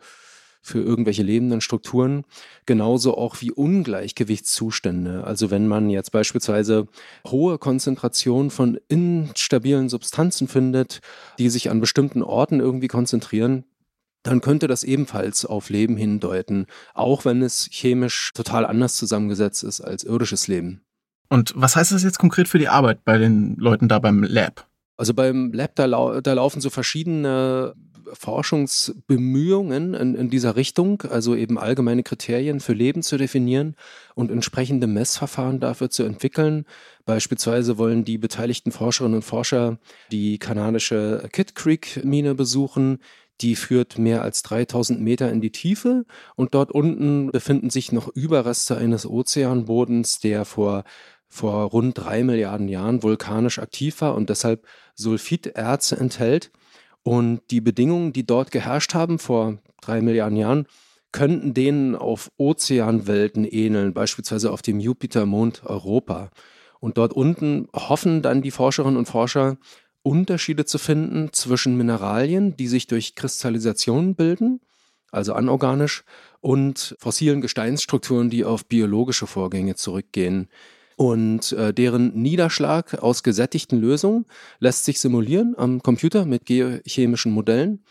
für 0.66 0.82
irgendwelche 0.82 1.22
lebenden 1.22 1.62
Strukturen, 1.62 2.24
genauso 2.66 3.16
auch 3.16 3.40
wie 3.40 3.52
Ungleichgewichtszustände. 3.52 5.24
Also 5.24 5.52
wenn 5.52 5.68
man 5.68 5.92
jetzt 5.92 6.12
beispielsweise 6.12 6.88
hohe 7.28 7.60
Konzentrationen 7.60 8.50
von 8.50 8.80
instabilen 8.88 9.90
Substanzen 9.90 10.48
findet, 10.48 11.02
die 11.38 11.50
sich 11.50 11.70
an 11.70 11.82
bestimmten 11.82 12.24
Orten 12.24 12.60
irgendwie 12.60 12.88
konzentrieren, 12.88 13.66
dann 14.24 14.42
könnte 14.42 14.68
das 14.68 14.84
ebenfalls 14.84 15.46
auf 15.46 15.70
Leben 15.70 15.98
hindeuten, 15.98 16.66
auch 16.96 17.26
wenn 17.26 17.44
es 17.44 17.70
chemisch 17.72 18.32
total 18.34 18.66
anders 18.66 18.96
zusammengesetzt 18.96 19.64
ist 19.64 19.82
als 19.82 20.04
irdisches 20.04 20.48
Leben. 20.48 20.82
Und 21.30 21.54
was 21.56 21.76
heißt 21.76 21.92
das 21.92 22.02
jetzt 22.02 22.18
konkret 22.18 22.48
für 22.48 22.58
die 22.58 22.70
Arbeit 22.70 23.04
bei 23.06 23.20
den 23.20 23.56
Leuten 23.58 23.88
da 23.88 24.00
beim 24.00 24.24
Lab? 24.24 24.68
Also 24.98 25.14
beim 25.14 25.54
Lab, 25.54 25.76
da, 25.76 25.86
lau 25.86 26.22
da 26.22 26.34
laufen 26.34 26.60
so 26.60 26.72
verschiedene 26.72 27.76
Forschungsbemühungen 28.14 29.94
in, 29.94 30.16
in, 30.16 30.30
dieser 30.30 30.56
Richtung, 30.56 31.02
also 31.04 31.36
eben 31.36 31.58
allgemeine 31.58 32.04
Kriterien 32.04 32.60
für 32.60 32.74
Leben 32.74 33.02
zu 33.02 33.18
definieren 33.18 33.76
und 34.16 34.32
entsprechende 34.32 34.88
Messverfahren 34.88 35.60
dafür 35.60 35.90
zu 35.90 36.04
entwickeln. 36.04 36.66
Beispielsweise 37.06 37.78
wollen 37.78 38.06
die 38.06 38.18
beteiligten 38.18 38.72
Forscherinnen 38.72 39.18
und 39.18 39.24
Forscher 39.24 39.78
die 40.12 40.40
kanadische 40.40 41.28
Kid 41.32 41.56
Creek 41.56 42.04
Mine 42.04 42.36
besuchen. 42.36 43.00
Die 43.42 43.56
führt 43.56 43.98
mehr 43.98 44.22
als 44.22 44.44
3000 44.44 45.02
Meter 45.02 45.30
in 45.30 45.42
die 45.42 45.52
Tiefe 45.52 46.06
und 46.36 46.54
dort 46.54 46.72
unten 46.72 47.32
befinden 47.32 47.70
sich 47.70 47.92
noch 47.92 48.08
Überreste 48.08 48.78
eines 48.78 49.06
Ozeanbodens, 49.06 50.20
der 50.20 50.46
vor 50.46 50.84
vor 51.28 51.66
rund 51.66 51.98
drei 51.98 52.24
Milliarden 52.24 52.70
Jahren 52.70 53.04
vulkanisch 53.04 53.60
aktiv 53.60 54.00
war 54.00 54.16
und 54.16 54.30
deshalb 54.30 54.66
Sulfiterze 54.96 55.98
enthält. 55.98 56.52
Und 57.08 57.42
die 57.52 57.62
Bedingungen, 57.62 58.14
die 58.14 58.26
dort 58.26 58.50
geherrscht 58.50 58.96
haben 58.96 59.20
vor 59.20 59.60
drei 59.80 60.02
Milliarden 60.02 60.38
Jahren, 60.40 60.66
könnten 61.12 61.54
denen 61.54 61.96
auf 61.96 62.32
Ozeanwelten 62.38 63.46
ähneln, 63.46 63.94
beispielsweise 63.94 64.52
auf 64.52 64.64
dem 64.64 64.80
Jupitermond 64.80 65.62
Europa. 65.66 66.32
Und 66.80 66.98
dort 66.98 67.14
unten 67.14 67.68
hoffen 67.76 68.24
dann 68.24 68.42
die 68.42 68.50
Forscherinnen 68.50 68.98
und 68.98 69.06
Forscher, 69.06 69.58
Unterschiede 70.02 70.66
zu 70.66 70.80
finden 70.80 71.32
zwischen 71.32 71.78
Mineralien, 71.78 72.58
die 72.58 72.68
sich 72.68 72.88
durch 72.88 73.14
Kristallisation 73.14 74.16
bilden, 74.16 74.60
also 75.12 75.34
anorganisch, 75.34 76.04
und 76.42 76.96
fossilen 76.98 77.40
Gesteinsstrukturen, 77.40 78.32
die 78.32 78.46
auf 78.46 78.66
biologische 78.66 79.28
Vorgänge 79.28 79.76
zurückgehen. 79.76 80.50
Und 80.96 81.52
äh, 81.52 81.74
deren 81.74 82.14
Niederschlag 82.14 83.02
aus 83.04 83.24
gesättigten 83.24 83.80
Lösungen 83.80 84.26
lässt 84.60 84.86
sich 84.86 85.00
simulieren 85.00 85.54
am 85.58 85.82
Computer 85.82 86.26
mit 86.26 86.46
geochemischen 86.46 87.34
Modellen. 87.34 87.84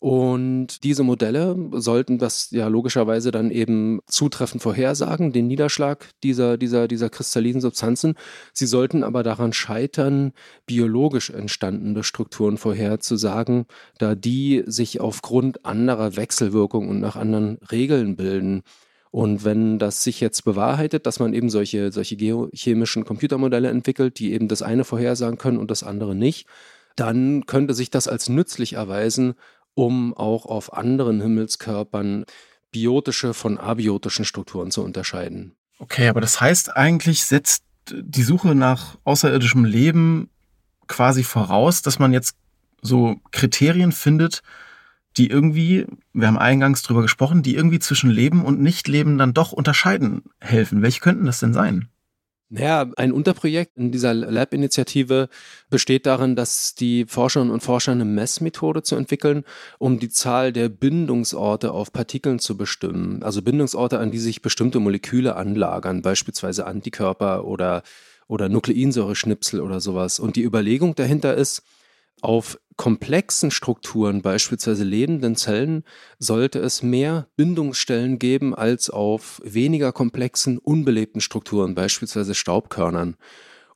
Und 0.00 0.82
diese 0.82 1.02
Modelle 1.02 1.54
sollten 1.72 2.16
das 2.16 2.50
ja 2.52 2.68
logischerweise 2.68 3.32
dann 3.32 3.50
eben 3.50 4.00
zutreffend 4.06 4.62
vorhersagen, 4.62 5.30
den 5.30 5.46
Niederschlag 5.46 6.08
dieser, 6.22 6.56
dieser, 6.56 6.88
dieser 6.88 7.10
kristallinen 7.10 7.60
Substanzen. 7.60 8.14
Sie 8.54 8.64
sollten 8.64 9.04
aber 9.04 9.22
daran 9.22 9.52
scheitern, 9.52 10.32
biologisch 10.64 11.28
entstandene 11.28 12.02
Strukturen 12.02 12.56
vorherzusagen, 12.56 13.66
da 13.98 14.14
die 14.14 14.62
sich 14.64 15.02
aufgrund 15.02 15.66
anderer 15.66 16.16
Wechselwirkungen 16.16 16.88
und 16.88 17.00
nach 17.00 17.16
anderen 17.16 17.58
Regeln 17.70 18.16
bilden. 18.16 18.62
Und 19.10 19.44
wenn 19.44 19.78
das 19.78 20.04
sich 20.04 20.20
jetzt 20.20 20.44
bewahrheitet, 20.44 21.04
dass 21.04 21.18
man 21.18 21.34
eben 21.34 21.50
solche, 21.50 21.90
solche 21.90 22.16
geochemischen 22.16 23.04
Computermodelle 23.04 23.68
entwickelt, 23.68 24.18
die 24.18 24.32
eben 24.32 24.46
das 24.46 24.62
eine 24.62 24.84
vorhersagen 24.84 25.38
können 25.38 25.58
und 25.58 25.70
das 25.70 25.82
andere 25.82 26.14
nicht, 26.14 26.46
dann 26.94 27.46
könnte 27.46 27.74
sich 27.74 27.90
das 27.90 28.06
als 28.06 28.28
nützlich 28.28 28.74
erweisen, 28.74 29.34
um 29.74 30.14
auch 30.14 30.46
auf 30.46 30.72
anderen 30.72 31.20
Himmelskörpern 31.20 32.24
biotische 32.70 33.34
von 33.34 33.58
abiotischen 33.58 34.24
Strukturen 34.24 34.70
zu 34.70 34.82
unterscheiden. 34.84 35.56
Okay, 35.78 36.08
aber 36.08 36.20
das 36.20 36.40
heißt 36.40 36.76
eigentlich 36.76 37.24
setzt 37.24 37.64
die 37.90 38.22
Suche 38.22 38.54
nach 38.54 38.98
außerirdischem 39.04 39.64
Leben 39.64 40.30
quasi 40.86 41.24
voraus, 41.24 41.82
dass 41.82 41.98
man 41.98 42.12
jetzt 42.12 42.36
so 42.82 43.16
Kriterien 43.32 43.92
findet, 43.92 44.42
die 45.16 45.28
irgendwie, 45.28 45.86
wir 46.12 46.26
haben 46.26 46.38
eingangs 46.38 46.82
drüber 46.82 47.02
gesprochen, 47.02 47.42
die 47.42 47.54
irgendwie 47.54 47.78
zwischen 47.78 48.10
Leben 48.10 48.44
und 48.44 48.60
Nichtleben 48.60 49.18
dann 49.18 49.34
doch 49.34 49.52
unterscheiden 49.52 50.22
helfen. 50.40 50.82
Welche 50.82 51.00
könnten 51.00 51.26
das 51.26 51.40
denn 51.40 51.52
sein? 51.52 51.88
Naja, 52.52 52.90
ein 52.96 53.12
Unterprojekt 53.12 53.76
in 53.76 53.92
dieser 53.92 54.12
Lab-Initiative 54.12 55.28
besteht 55.68 56.04
darin, 56.04 56.34
dass 56.34 56.74
die 56.74 57.04
Forscherinnen 57.06 57.54
und 57.54 57.62
Forscher 57.62 57.92
eine 57.92 58.04
Messmethode 58.04 58.82
zu 58.82 58.96
entwickeln, 58.96 59.44
um 59.78 60.00
die 60.00 60.08
Zahl 60.08 60.52
der 60.52 60.68
Bindungsorte 60.68 61.70
auf 61.70 61.92
Partikeln 61.92 62.40
zu 62.40 62.56
bestimmen. 62.56 63.22
Also 63.22 63.40
Bindungsorte, 63.40 64.00
an 64.00 64.10
die 64.10 64.18
sich 64.18 64.42
bestimmte 64.42 64.80
Moleküle 64.80 65.36
anlagern, 65.36 66.02
beispielsweise 66.02 66.66
Antikörper 66.66 67.44
oder, 67.44 67.84
oder 68.26 68.48
Nukleinsäureschnipsel 68.48 69.60
oder 69.60 69.80
sowas. 69.80 70.18
Und 70.18 70.34
die 70.34 70.42
Überlegung 70.42 70.96
dahinter 70.96 71.36
ist, 71.36 71.62
auf 72.22 72.58
komplexen 72.76 73.50
Strukturen, 73.50 74.22
beispielsweise 74.22 74.84
lebenden 74.84 75.36
Zellen, 75.36 75.84
sollte 76.18 76.60
es 76.60 76.82
mehr 76.82 77.26
Bindungsstellen 77.36 78.18
geben 78.18 78.54
als 78.54 78.88
auf 78.88 79.42
weniger 79.44 79.92
komplexen, 79.92 80.56
unbelebten 80.58 81.20
Strukturen, 81.20 81.74
beispielsweise 81.74 82.34
Staubkörnern. 82.34 83.16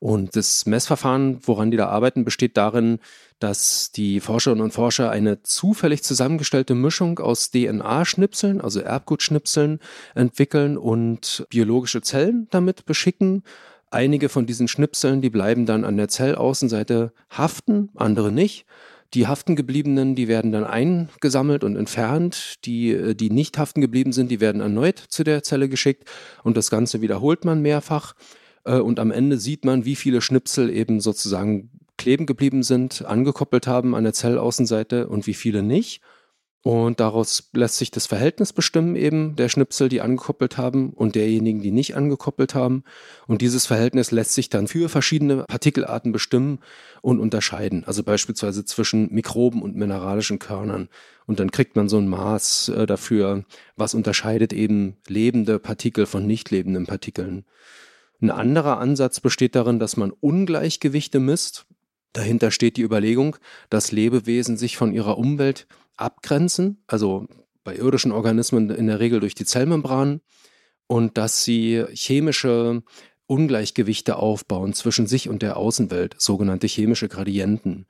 Und 0.00 0.36
das 0.36 0.66
Messverfahren, 0.66 1.38
woran 1.42 1.70
die 1.70 1.76
da 1.76 1.88
arbeiten, 1.88 2.24
besteht 2.24 2.56
darin, 2.56 2.98
dass 3.38 3.90
die 3.90 4.20
Forscherinnen 4.20 4.64
und 4.64 4.72
Forscher 4.72 5.10
eine 5.10 5.42
zufällig 5.42 6.02
zusammengestellte 6.02 6.74
Mischung 6.74 7.18
aus 7.18 7.50
DNA-Schnipseln, 7.50 8.60
also 8.60 8.80
Erbgutschnipseln, 8.80 9.80
entwickeln 10.14 10.78
und 10.78 11.46
biologische 11.50 12.00
Zellen 12.00 12.48
damit 12.50 12.86
beschicken 12.86 13.42
Einige 13.90 14.28
von 14.28 14.46
diesen 14.46 14.68
Schnipseln, 14.68 15.20
die 15.22 15.30
bleiben 15.30 15.66
dann 15.66 15.84
an 15.84 15.96
der 15.96 16.08
Zellaußenseite 16.08 17.12
haften, 17.30 17.90
andere 17.94 18.32
nicht. 18.32 18.66
Die 19.14 19.28
haften 19.28 19.54
gebliebenen, 19.54 20.16
die 20.16 20.26
werden 20.26 20.50
dann 20.50 20.64
eingesammelt 20.64 21.62
und 21.62 21.76
entfernt. 21.76 22.64
Die, 22.64 22.90
äh, 22.90 23.14
die 23.14 23.30
nicht 23.30 23.56
haften 23.58 23.80
geblieben 23.80 24.12
sind, 24.12 24.30
die 24.30 24.40
werden 24.40 24.60
erneut 24.60 24.98
zu 24.98 25.22
der 25.22 25.42
Zelle 25.44 25.68
geschickt 25.68 26.10
und 26.42 26.56
das 26.56 26.70
Ganze 26.70 27.00
wiederholt 27.00 27.44
man 27.44 27.62
mehrfach. 27.62 28.14
Äh, 28.64 28.78
und 28.78 28.98
am 28.98 29.12
Ende 29.12 29.38
sieht 29.38 29.64
man, 29.64 29.84
wie 29.84 29.94
viele 29.94 30.20
Schnipsel 30.20 30.68
eben 30.70 31.00
sozusagen 31.00 31.70
kleben 31.96 32.26
geblieben 32.26 32.64
sind, 32.64 33.04
angekoppelt 33.04 33.68
haben 33.68 33.94
an 33.94 34.02
der 34.02 34.12
Zellaußenseite 34.12 35.06
und 35.06 35.28
wie 35.28 35.34
viele 35.34 35.62
nicht. 35.62 36.02
Und 36.64 36.98
daraus 36.98 37.50
lässt 37.52 37.76
sich 37.76 37.90
das 37.90 38.06
Verhältnis 38.06 38.54
bestimmen, 38.54 38.96
eben 38.96 39.36
der 39.36 39.50
Schnipsel, 39.50 39.90
die 39.90 40.00
angekoppelt 40.00 40.56
haben 40.56 40.94
und 40.94 41.14
derjenigen, 41.14 41.60
die 41.60 41.70
nicht 41.70 41.94
angekoppelt 41.94 42.54
haben. 42.54 42.84
Und 43.26 43.42
dieses 43.42 43.66
Verhältnis 43.66 44.12
lässt 44.12 44.32
sich 44.32 44.48
dann 44.48 44.66
für 44.66 44.88
verschiedene 44.88 45.44
Partikelarten 45.44 46.10
bestimmen 46.10 46.60
und 47.02 47.20
unterscheiden. 47.20 47.84
Also 47.84 48.02
beispielsweise 48.02 48.64
zwischen 48.64 49.12
Mikroben 49.12 49.60
und 49.60 49.76
mineralischen 49.76 50.38
Körnern. 50.38 50.88
Und 51.26 51.38
dann 51.38 51.50
kriegt 51.50 51.76
man 51.76 51.90
so 51.90 51.98
ein 51.98 52.08
Maß 52.08 52.70
äh, 52.70 52.86
dafür, 52.86 53.44
was 53.76 53.92
unterscheidet 53.92 54.54
eben 54.54 54.96
lebende 55.06 55.58
Partikel 55.58 56.06
von 56.06 56.26
nicht 56.26 56.50
lebenden 56.50 56.86
Partikeln. 56.86 57.44
Ein 58.22 58.30
anderer 58.30 58.78
Ansatz 58.78 59.20
besteht 59.20 59.54
darin, 59.54 59.78
dass 59.78 59.98
man 59.98 60.12
Ungleichgewichte 60.12 61.20
misst. 61.20 61.66
Dahinter 62.14 62.50
steht 62.50 62.78
die 62.78 62.82
Überlegung, 62.82 63.36
dass 63.68 63.92
Lebewesen 63.92 64.56
sich 64.56 64.78
von 64.78 64.94
ihrer 64.94 65.18
Umwelt 65.18 65.66
abgrenzen, 65.96 66.82
also 66.86 67.26
bei 67.62 67.74
irdischen 67.76 68.12
Organismen 68.12 68.70
in 68.70 68.86
der 68.86 69.00
Regel 69.00 69.20
durch 69.20 69.34
die 69.34 69.44
Zellmembran 69.44 70.20
und 70.86 71.16
dass 71.16 71.44
sie 71.44 71.84
chemische 71.92 72.82
Ungleichgewichte 73.26 74.16
aufbauen 74.16 74.74
zwischen 74.74 75.06
sich 75.06 75.28
und 75.28 75.42
der 75.42 75.56
Außenwelt, 75.56 76.16
sogenannte 76.18 76.66
chemische 76.66 77.08
Gradienten. 77.08 77.86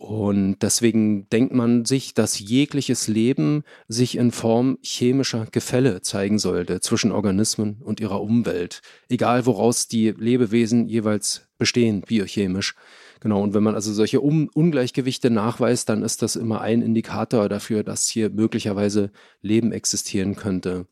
Und 0.00 0.60
deswegen 0.62 1.28
denkt 1.28 1.52
man 1.52 1.84
sich, 1.84 2.14
dass 2.14 2.38
jegliches 2.38 3.06
Leben 3.06 3.64
sich 3.86 4.16
in 4.16 4.32
Form 4.32 4.78
chemischer 4.80 5.46
Gefälle 5.52 6.00
zeigen 6.00 6.38
sollte 6.38 6.80
zwischen 6.80 7.12
Organismen 7.12 7.82
und 7.82 8.00
ihrer 8.00 8.22
Umwelt, 8.22 8.80
egal 9.10 9.44
woraus 9.44 9.88
die 9.88 10.12
Lebewesen 10.12 10.88
jeweils 10.88 11.48
bestehen, 11.58 12.00
biochemisch. 12.00 12.74
Genau, 13.20 13.42
und 13.42 13.52
wenn 13.52 13.62
man 13.62 13.74
also 13.74 13.92
solche 13.92 14.20
um 14.20 14.48
Ungleichgewichte 14.54 15.30
nachweist, 15.30 15.88
dann 15.90 16.02
ist 16.02 16.22
das 16.22 16.36
immer 16.36 16.62
ein 16.62 16.80
Indikator 16.80 17.48
dafür, 17.50 17.84
dass 17.84 18.08
hier 18.08 18.30
möglicherweise 18.30 19.10
Leben 19.42 19.72
existieren 19.72 20.36
könnte. 20.36 20.86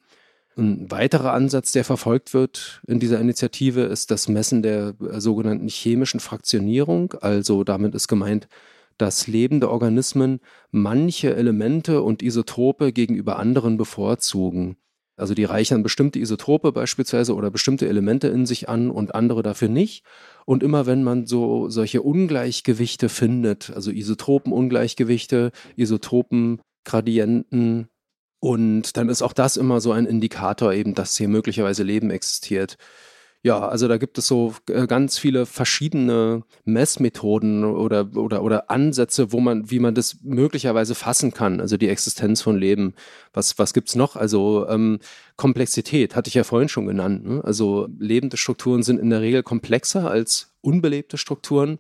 Ein 0.59 0.91
weiterer 0.91 1.33
Ansatz, 1.33 1.73
der 1.73 1.85
verfolgt 1.85 2.35
wird 2.35 2.83
in 2.87 2.99
dieser 2.99 3.21
Initiative, 3.21 3.83
ist 3.83 4.11
das 4.11 4.29
Messen 4.29 4.63
der 4.63 4.95
äh, 5.01 5.21
sogenannten 5.21 5.69
chemischen 5.69 6.21
Fraktionierung. 6.21 7.15
Also 7.21 7.65
damit 7.65 7.95
ist 7.95 8.09
gemeint, 8.09 8.49
dass 8.99 9.29
lebende 9.29 9.71
Organismen 9.71 10.41
manche 10.73 11.35
Elemente 11.35 12.03
und 12.03 12.23
Isotope 12.23 12.93
gegenüber 12.93 13.39
anderen 13.39 13.77
bevorzugen. 13.77 14.77
Also 15.19 15.35
die 15.35 15.45
reichern 15.45 15.83
bestimmte 15.83 16.19
Isotope 16.19 16.73
beispielsweise 16.73 17.35
oder 17.35 17.51
bestimmte 17.51 17.89
Elemente 17.89 18.29
in 18.29 18.47
sich 18.47 18.69
an 18.69 18.91
und 18.91 19.15
andere 19.15 19.43
dafür 19.43 19.69
nicht. 19.69 20.05
Und 20.47 20.63
immer 20.63 20.87
wenn 20.87 21.03
man 21.03 21.27
so 21.27 21.69
solche 21.69 22.03
Ungleichgewichte 22.03 23.09
findet, 23.09 23.71
also 23.75 23.91
Isotopenungleichgewichte, 23.91 25.51
Isotopengradienten, 25.77 27.89
und 28.41 28.97
dann 28.97 29.09
ist 29.09 29.23
auch 29.23 29.33
das 29.33 29.57
immer 29.57 29.81
so 29.81 29.93
ein 29.93 30.07
Indikator 30.07 30.73
eben, 30.73 30.95
dass 30.95 31.17
hier 31.17 31.29
möglicherweise 31.29 31.83
Leben 31.83 32.11
existiert. 32.11 32.77
Ja, 33.45 33.69
also 33.69 33.87
da 33.87 33.99
gibt 33.99 34.19
es 34.19 34.27
so 34.27 34.55
äh, 34.69 34.89
ganz 34.89 35.17
viele 35.17 35.47
verschiedene 35.47 36.43
Messmethoden 36.65 37.65
oder, 37.65 38.09
oder, 38.17 38.43
oder 38.43 38.69
Ansätze, 38.69 39.31
wo 39.31 39.39
man, 39.39 39.71
wie 39.71 39.79
man 39.79 39.95
das 39.95 40.19
möglicherweise 40.23 40.97
fassen 40.97 41.33
kann, 41.33 41.61
also 41.61 41.77
die 41.77 41.89
Existenz 41.89 42.43
von 42.43 42.59
Leben. 42.59 42.95
Was, 43.33 43.57
was 43.57 43.75
gibt's 43.75 43.95
noch? 43.95 44.17
Also 44.17 44.67
ähm, 44.69 44.99
Komplexität 45.37 46.17
hatte 46.17 46.29
ich 46.29 46.35
ja 46.35 46.43
vorhin 46.43 46.69
schon 46.69 46.87
genannt. 46.87 47.25
Ne? 47.27 47.41
Also 47.45 47.89
lebende 47.99 48.37
Strukturen 48.37 48.83
sind 48.83 48.99
in 48.99 49.11
der 49.11 49.21
Regel 49.21 49.45
komplexer 49.45 50.11
als 50.11 50.53
unbelebte 50.61 51.17
Strukturen. 51.17 51.79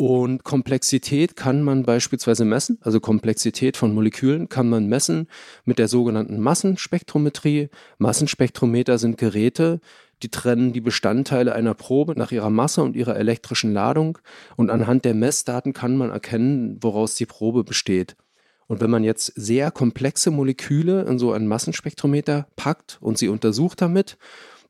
Und 0.00 0.44
Komplexität 0.44 1.34
kann 1.34 1.64
man 1.64 1.82
beispielsweise 1.82 2.44
messen, 2.44 2.78
also 2.82 3.00
Komplexität 3.00 3.76
von 3.76 3.92
Molekülen 3.92 4.48
kann 4.48 4.68
man 4.68 4.86
messen 4.86 5.26
mit 5.64 5.80
der 5.80 5.88
sogenannten 5.88 6.38
Massenspektrometrie. 6.40 7.68
Massenspektrometer 7.98 8.98
sind 8.98 9.18
Geräte, 9.18 9.80
die 10.22 10.30
trennen 10.30 10.72
die 10.72 10.80
Bestandteile 10.80 11.54
einer 11.54 11.74
Probe 11.74 12.14
nach 12.16 12.32
ihrer 12.32 12.50
Masse 12.50 12.82
und 12.82 12.96
ihrer 12.96 13.16
elektrischen 13.16 13.72
Ladung 13.72 14.18
und 14.56 14.70
anhand 14.70 15.04
der 15.04 15.14
Messdaten 15.14 15.72
kann 15.72 15.96
man 15.96 16.10
erkennen, 16.10 16.78
woraus 16.80 17.14
die 17.14 17.26
Probe 17.26 17.64
besteht. 17.64 18.16
Und 18.66 18.80
wenn 18.80 18.90
man 18.90 19.02
jetzt 19.02 19.32
sehr 19.34 19.70
komplexe 19.70 20.30
Moleküle 20.30 21.02
in 21.02 21.18
so 21.18 21.32
einen 21.32 21.46
Massenspektrometer 21.46 22.48
packt 22.56 22.98
und 23.00 23.16
sie 23.16 23.28
untersucht 23.28 23.80
damit, 23.80 24.18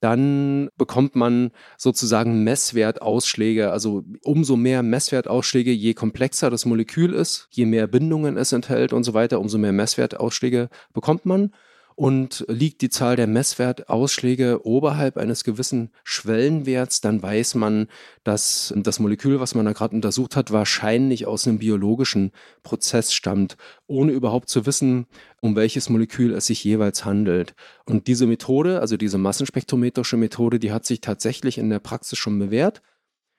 dann 0.00 0.70
bekommt 0.76 1.16
man 1.16 1.50
sozusagen 1.76 2.44
Messwertausschläge. 2.44 3.72
Also 3.72 4.04
umso 4.22 4.56
mehr 4.56 4.82
Messwertausschläge, 4.82 5.72
je 5.72 5.94
komplexer 5.94 6.50
das 6.50 6.64
Molekül 6.64 7.12
ist, 7.12 7.48
je 7.50 7.66
mehr 7.66 7.88
Bindungen 7.88 8.36
es 8.36 8.52
enthält 8.52 8.92
und 8.92 9.02
so 9.02 9.14
weiter, 9.14 9.40
umso 9.40 9.58
mehr 9.58 9.72
Messwertausschläge 9.72 10.68
bekommt 10.92 11.26
man. 11.26 11.52
Und 11.98 12.44
liegt 12.46 12.82
die 12.82 12.90
Zahl 12.90 13.16
der 13.16 13.26
Messwertausschläge 13.26 14.64
oberhalb 14.64 15.16
eines 15.16 15.42
gewissen 15.42 15.90
Schwellenwerts, 16.04 17.00
dann 17.00 17.20
weiß 17.20 17.56
man, 17.56 17.88
dass 18.22 18.72
das 18.76 19.00
Molekül, 19.00 19.40
was 19.40 19.56
man 19.56 19.66
da 19.66 19.72
gerade 19.72 19.96
untersucht 19.96 20.36
hat, 20.36 20.52
wahrscheinlich 20.52 21.26
aus 21.26 21.48
einem 21.48 21.58
biologischen 21.58 22.30
Prozess 22.62 23.12
stammt, 23.12 23.56
ohne 23.88 24.12
überhaupt 24.12 24.48
zu 24.48 24.64
wissen, 24.64 25.06
um 25.40 25.56
welches 25.56 25.88
Molekül 25.88 26.34
es 26.34 26.46
sich 26.46 26.62
jeweils 26.62 27.04
handelt. 27.04 27.56
Und 27.84 28.06
diese 28.06 28.28
Methode, 28.28 28.78
also 28.78 28.96
diese 28.96 29.18
massenspektrometrische 29.18 30.16
Methode, 30.16 30.60
die 30.60 30.70
hat 30.70 30.86
sich 30.86 31.00
tatsächlich 31.00 31.58
in 31.58 31.68
der 31.68 31.80
Praxis 31.80 32.16
schon 32.16 32.38
bewährt. 32.38 32.80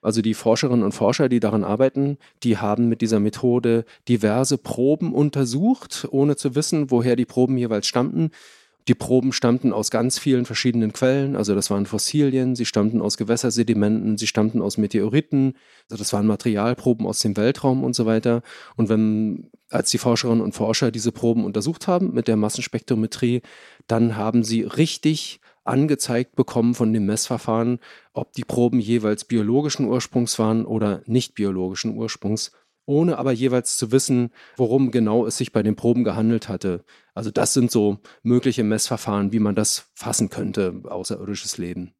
Also 0.02 0.22
die 0.22 0.34
Forscherinnen 0.34 0.84
und 0.84 0.92
Forscher, 0.92 1.28
die 1.28 1.40
daran 1.40 1.64
arbeiten, 1.64 2.18
die 2.42 2.58
haben 2.58 2.88
mit 2.88 3.02
dieser 3.02 3.20
Methode 3.20 3.84
diverse 4.08 4.56
Proben 4.56 5.12
untersucht, 5.14 6.08
ohne 6.10 6.36
zu 6.36 6.54
wissen, 6.54 6.90
woher 6.90 7.16
die 7.16 7.26
Proben 7.26 7.58
jeweils 7.58 7.86
stammten. 7.86 8.30
Die 8.88 8.94
Proben 8.94 9.32
stammten 9.32 9.72
aus 9.72 9.90
ganz 9.90 10.18
vielen 10.18 10.46
verschiedenen 10.46 10.92
Quellen, 10.92 11.36
also 11.36 11.54
das 11.54 11.70
waren 11.70 11.84
Fossilien, 11.84 12.56
sie 12.56 12.64
stammten 12.64 13.02
aus 13.02 13.18
Gewässersedimenten, 13.18 14.16
sie 14.16 14.26
stammten 14.26 14.62
aus 14.62 14.78
Meteoriten, 14.78 15.54
also 15.90 16.02
das 16.02 16.12
waren 16.14 16.26
Materialproben 16.26 17.06
aus 17.06 17.18
dem 17.18 17.36
Weltraum 17.36 17.84
und 17.84 17.94
so 17.94 18.06
weiter. 18.06 18.42
Und 18.76 18.88
wenn, 18.88 19.50
als 19.68 19.90
die 19.90 19.98
Forscherinnen 19.98 20.42
und 20.42 20.54
Forscher 20.54 20.90
diese 20.90 21.12
Proben 21.12 21.44
untersucht 21.44 21.88
haben 21.88 22.14
mit 22.14 22.26
der 22.26 22.36
Massenspektrometrie, 22.36 23.42
dann 23.86 24.16
haben 24.16 24.44
sie 24.44 24.62
richtig 24.62 25.39
angezeigt 25.64 26.36
bekommen 26.36 26.74
von 26.74 26.92
dem 26.92 27.06
Messverfahren, 27.06 27.78
ob 28.12 28.32
die 28.32 28.44
Proben 28.44 28.80
jeweils 28.80 29.24
biologischen 29.24 29.86
Ursprungs 29.86 30.38
waren 30.38 30.64
oder 30.64 31.02
nicht 31.06 31.34
biologischen 31.34 31.96
Ursprungs, 31.96 32.52
ohne 32.86 33.18
aber 33.18 33.32
jeweils 33.32 33.76
zu 33.76 33.92
wissen, 33.92 34.30
worum 34.56 34.90
genau 34.90 35.26
es 35.26 35.36
sich 35.36 35.52
bei 35.52 35.62
den 35.62 35.76
Proben 35.76 36.02
gehandelt 36.04 36.48
hatte. 36.48 36.84
Also 37.14 37.30
das 37.30 37.54
sind 37.54 37.70
so 37.70 37.98
mögliche 38.22 38.64
Messverfahren, 38.64 39.32
wie 39.32 39.38
man 39.38 39.54
das 39.54 39.90
fassen 39.94 40.30
könnte, 40.30 40.82
außerirdisches 40.84 41.58
Leben. 41.58 41.94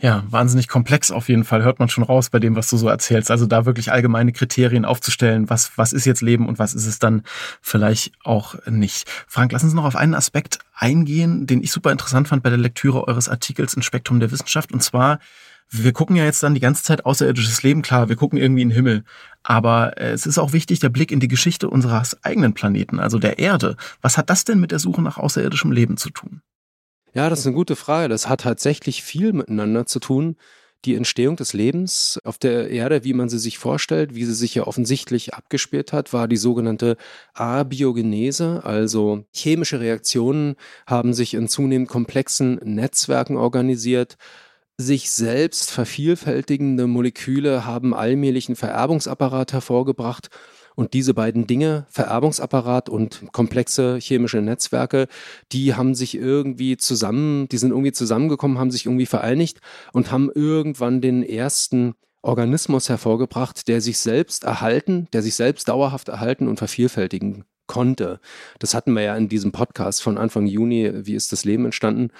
Ja, 0.00 0.24
wahnsinnig 0.28 0.66
komplex 0.66 1.12
auf 1.12 1.28
jeden 1.28 1.44
Fall, 1.44 1.62
hört 1.62 1.78
man 1.78 1.88
schon 1.88 2.02
raus 2.02 2.28
bei 2.28 2.40
dem, 2.40 2.56
was 2.56 2.68
du 2.68 2.76
so 2.76 2.88
erzählst. 2.88 3.30
Also 3.30 3.46
da 3.46 3.66
wirklich 3.66 3.92
allgemeine 3.92 4.32
Kriterien 4.32 4.84
aufzustellen, 4.84 5.48
was, 5.48 5.78
was 5.78 5.92
ist 5.92 6.06
jetzt 6.06 6.22
Leben 6.22 6.48
und 6.48 6.58
was 6.58 6.74
ist 6.74 6.86
es 6.86 6.98
dann 6.98 7.22
vielleicht 7.60 8.12
auch 8.24 8.56
nicht. 8.66 9.08
Frank, 9.28 9.52
lass 9.52 9.62
uns 9.62 9.74
noch 9.74 9.84
auf 9.84 9.94
einen 9.94 10.16
Aspekt 10.16 10.58
eingehen, 10.74 11.46
den 11.46 11.62
ich 11.62 11.70
super 11.70 11.92
interessant 11.92 12.26
fand 12.26 12.42
bei 12.42 12.50
der 12.50 12.58
Lektüre 12.58 13.06
eures 13.06 13.28
Artikels 13.28 13.74
in 13.74 13.82
Spektrum 13.82 14.18
der 14.18 14.32
Wissenschaft. 14.32 14.72
Und 14.72 14.82
zwar, 14.82 15.20
wir 15.70 15.92
gucken 15.92 16.16
ja 16.16 16.24
jetzt 16.24 16.42
dann 16.42 16.54
die 16.54 16.60
ganze 16.60 16.82
Zeit 16.82 17.06
außerirdisches 17.06 17.62
Leben, 17.62 17.82
klar, 17.82 18.08
wir 18.08 18.16
gucken 18.16 18.38
irgendwie 18.38 18.62
in 18.62 18.70
den 18.70 18.74
Himmel. 18.74 19.04
Aber 19.44 19.96
äh, 19.98 20.10
es 20.10 20.26
ist 20.26 20.38
auch 20.38 20.52
wichtig, 20.52 20.80
der 20.80 20.88
Blick 20.88 21.12
in 21.12 21.20
die 21.20 21.28
Geschichte 21.28 21.70
unseres 21.70 22.22
eigenen 22.24 22.54
Planeten, 22.54 22.98
also 22.98 23.20
der 23.20 23.38
Erde. 23.38 23.76
Was 24.00 24.18
hat 24.18 24.30
das 24.30 24.42
denn 24.42 24.58
mit 24.58 24.72
der 24.72 24.80
Suche 24.80 25.00
nach 25.00 25.18
außerirdischem 25.18 25.70
Leben 25.70 25.96
zu 25.96 26.10
tun? 26.10 26.42
Ja, 27.14 27.28
das 27.28 27.40
ist 27.40 27.46
eine 27.46 27.54
gute 27.54 27.76
Frage. 27.76 28.08
Das 28.08 28.28
hat 28.28 28.40
tatsächlich 28.42 29.02
viel 29.02 29.32
miteinander 29.32 29.86
zu 29.86 30.00
tun. 30.00 30.36
Die 30.84 30.94
Entstehung 30.96 31.36
des 31.36 31.52
Lebens 31.52 32.18
auf 32.24 32.38
der 32.38 32.70
Erde, 32.70 33.04
wie 33.04 33.12
man 33.12 33.28
sie 33.28 33.38
sich 33.38 33.58
vorstellt, 33.58 34.14
wie 34.14 34.24
sie 34.24 34.34
sich 34.34 34.54
ja 34.56 34.66
offensichtlich 34.66 35.32
abgespielt 35.34 35.92
hat, 35.92 36.12
war 36.12 36.26
die 36.26 36.36
sogenannte 36.36 36.96
Abiogenese. 37.34 38.62
Also 38.64 39.24
chemische 39.32 39.78
Reaktionen 39.78 40.56
haben 40.86 41.14
sich 41.14 41.34
in 41.34 41.48
zunehmend 41.48 41.88
komplexen 41.88 42.56
Netzwerken 42.64 43.36
organisiert. 43.36 44.16
Sich 44.78 45.10
selbst 45.10 45.70
vervielfältigende 45.70 46.86
Moleküle 46.86 47.64
haben 47.66 47.94
allmählich 47.94 48.48
einen 48.48 48.56
Vererbungsapparat 48.56 49.52
hervorgebracht 49.52 50.30
und 50.74 50.94
diese 50.94 51.14
beiden 51.14 51.46
Dinge, 51.46 51.86
Vererbungsapparat 51.90 52.88
und 52.88 53.24
komplexe 53.32 53.98
chemische 53.98 54.40
Netzwerke, 54.40 55.08
die 55.52 55.74
haben 55.74 55.94
sich 55.94 56.14
irgendwie 56.14 56.76
zusammen, 56.76 57.48
die 57.48 57.58
sind 57.58 57.70
irgendwie 57.70 57.92
zusammengekommen, 57.92 58.58
haben 58.58 58.70
sich 58.70 58.86
irgendwie 58.86 59.06
vereinigt 59.06 59.60
und 59.92 60.10
haben 60.10 60.30
irgendwann 60.32 61.00
den 61.00 61.22
ersten 61.22 61.94
Organismus 62.22 62.88
hervorgebracht, 62.88 63.66
der 63.68 63.80
sich 63.80 63.98
selbst 63.98 64.44
erhalten, 64.44 65.08
der 65.12 65.22
sich 65.22 65.34
selbst 65.34 65.68
dauerhaft 65.68 66.08
erhalten 66.08 66.48
und 66.48 66.58
vervielfältigen 66.58 67.44
konnte. 67.66 68.20
Das 68.58 68.74
hatten 68.74 68.92
wir 68.92 69.02
ja 69.02 69.16
in 69.16 69.28
diesem 69.28 69.50
Podcast 69.50 70.02
von 70.02 70.18
Anfang 70.18 70.46
Juni, 70.46 71.06
wie 71.06 71.14
ist 71.14 71.32
das 71.32 71.44
Leben 71.44 71.64
entstanden? 71.64 72.10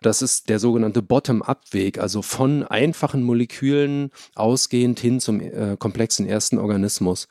Das 0.00 0.22
ist 0.22 0.48
der 0.48 0.58
sogenannte 0.58 1.02
Bottom-up-Weg, 1.02 1.98
also 1.98 2.22
von 2.22 2.64
einfachen 2.64 3.22
Molekülen 3.22 4.10
ausgehend 4.34 4.98
hin 5.00 5.20
zum 5.20 5.40
äh, 5.40 5.76
komplexen 5.78 6.26
ersten 6.26 6.58
Organismus. 6.58 7.28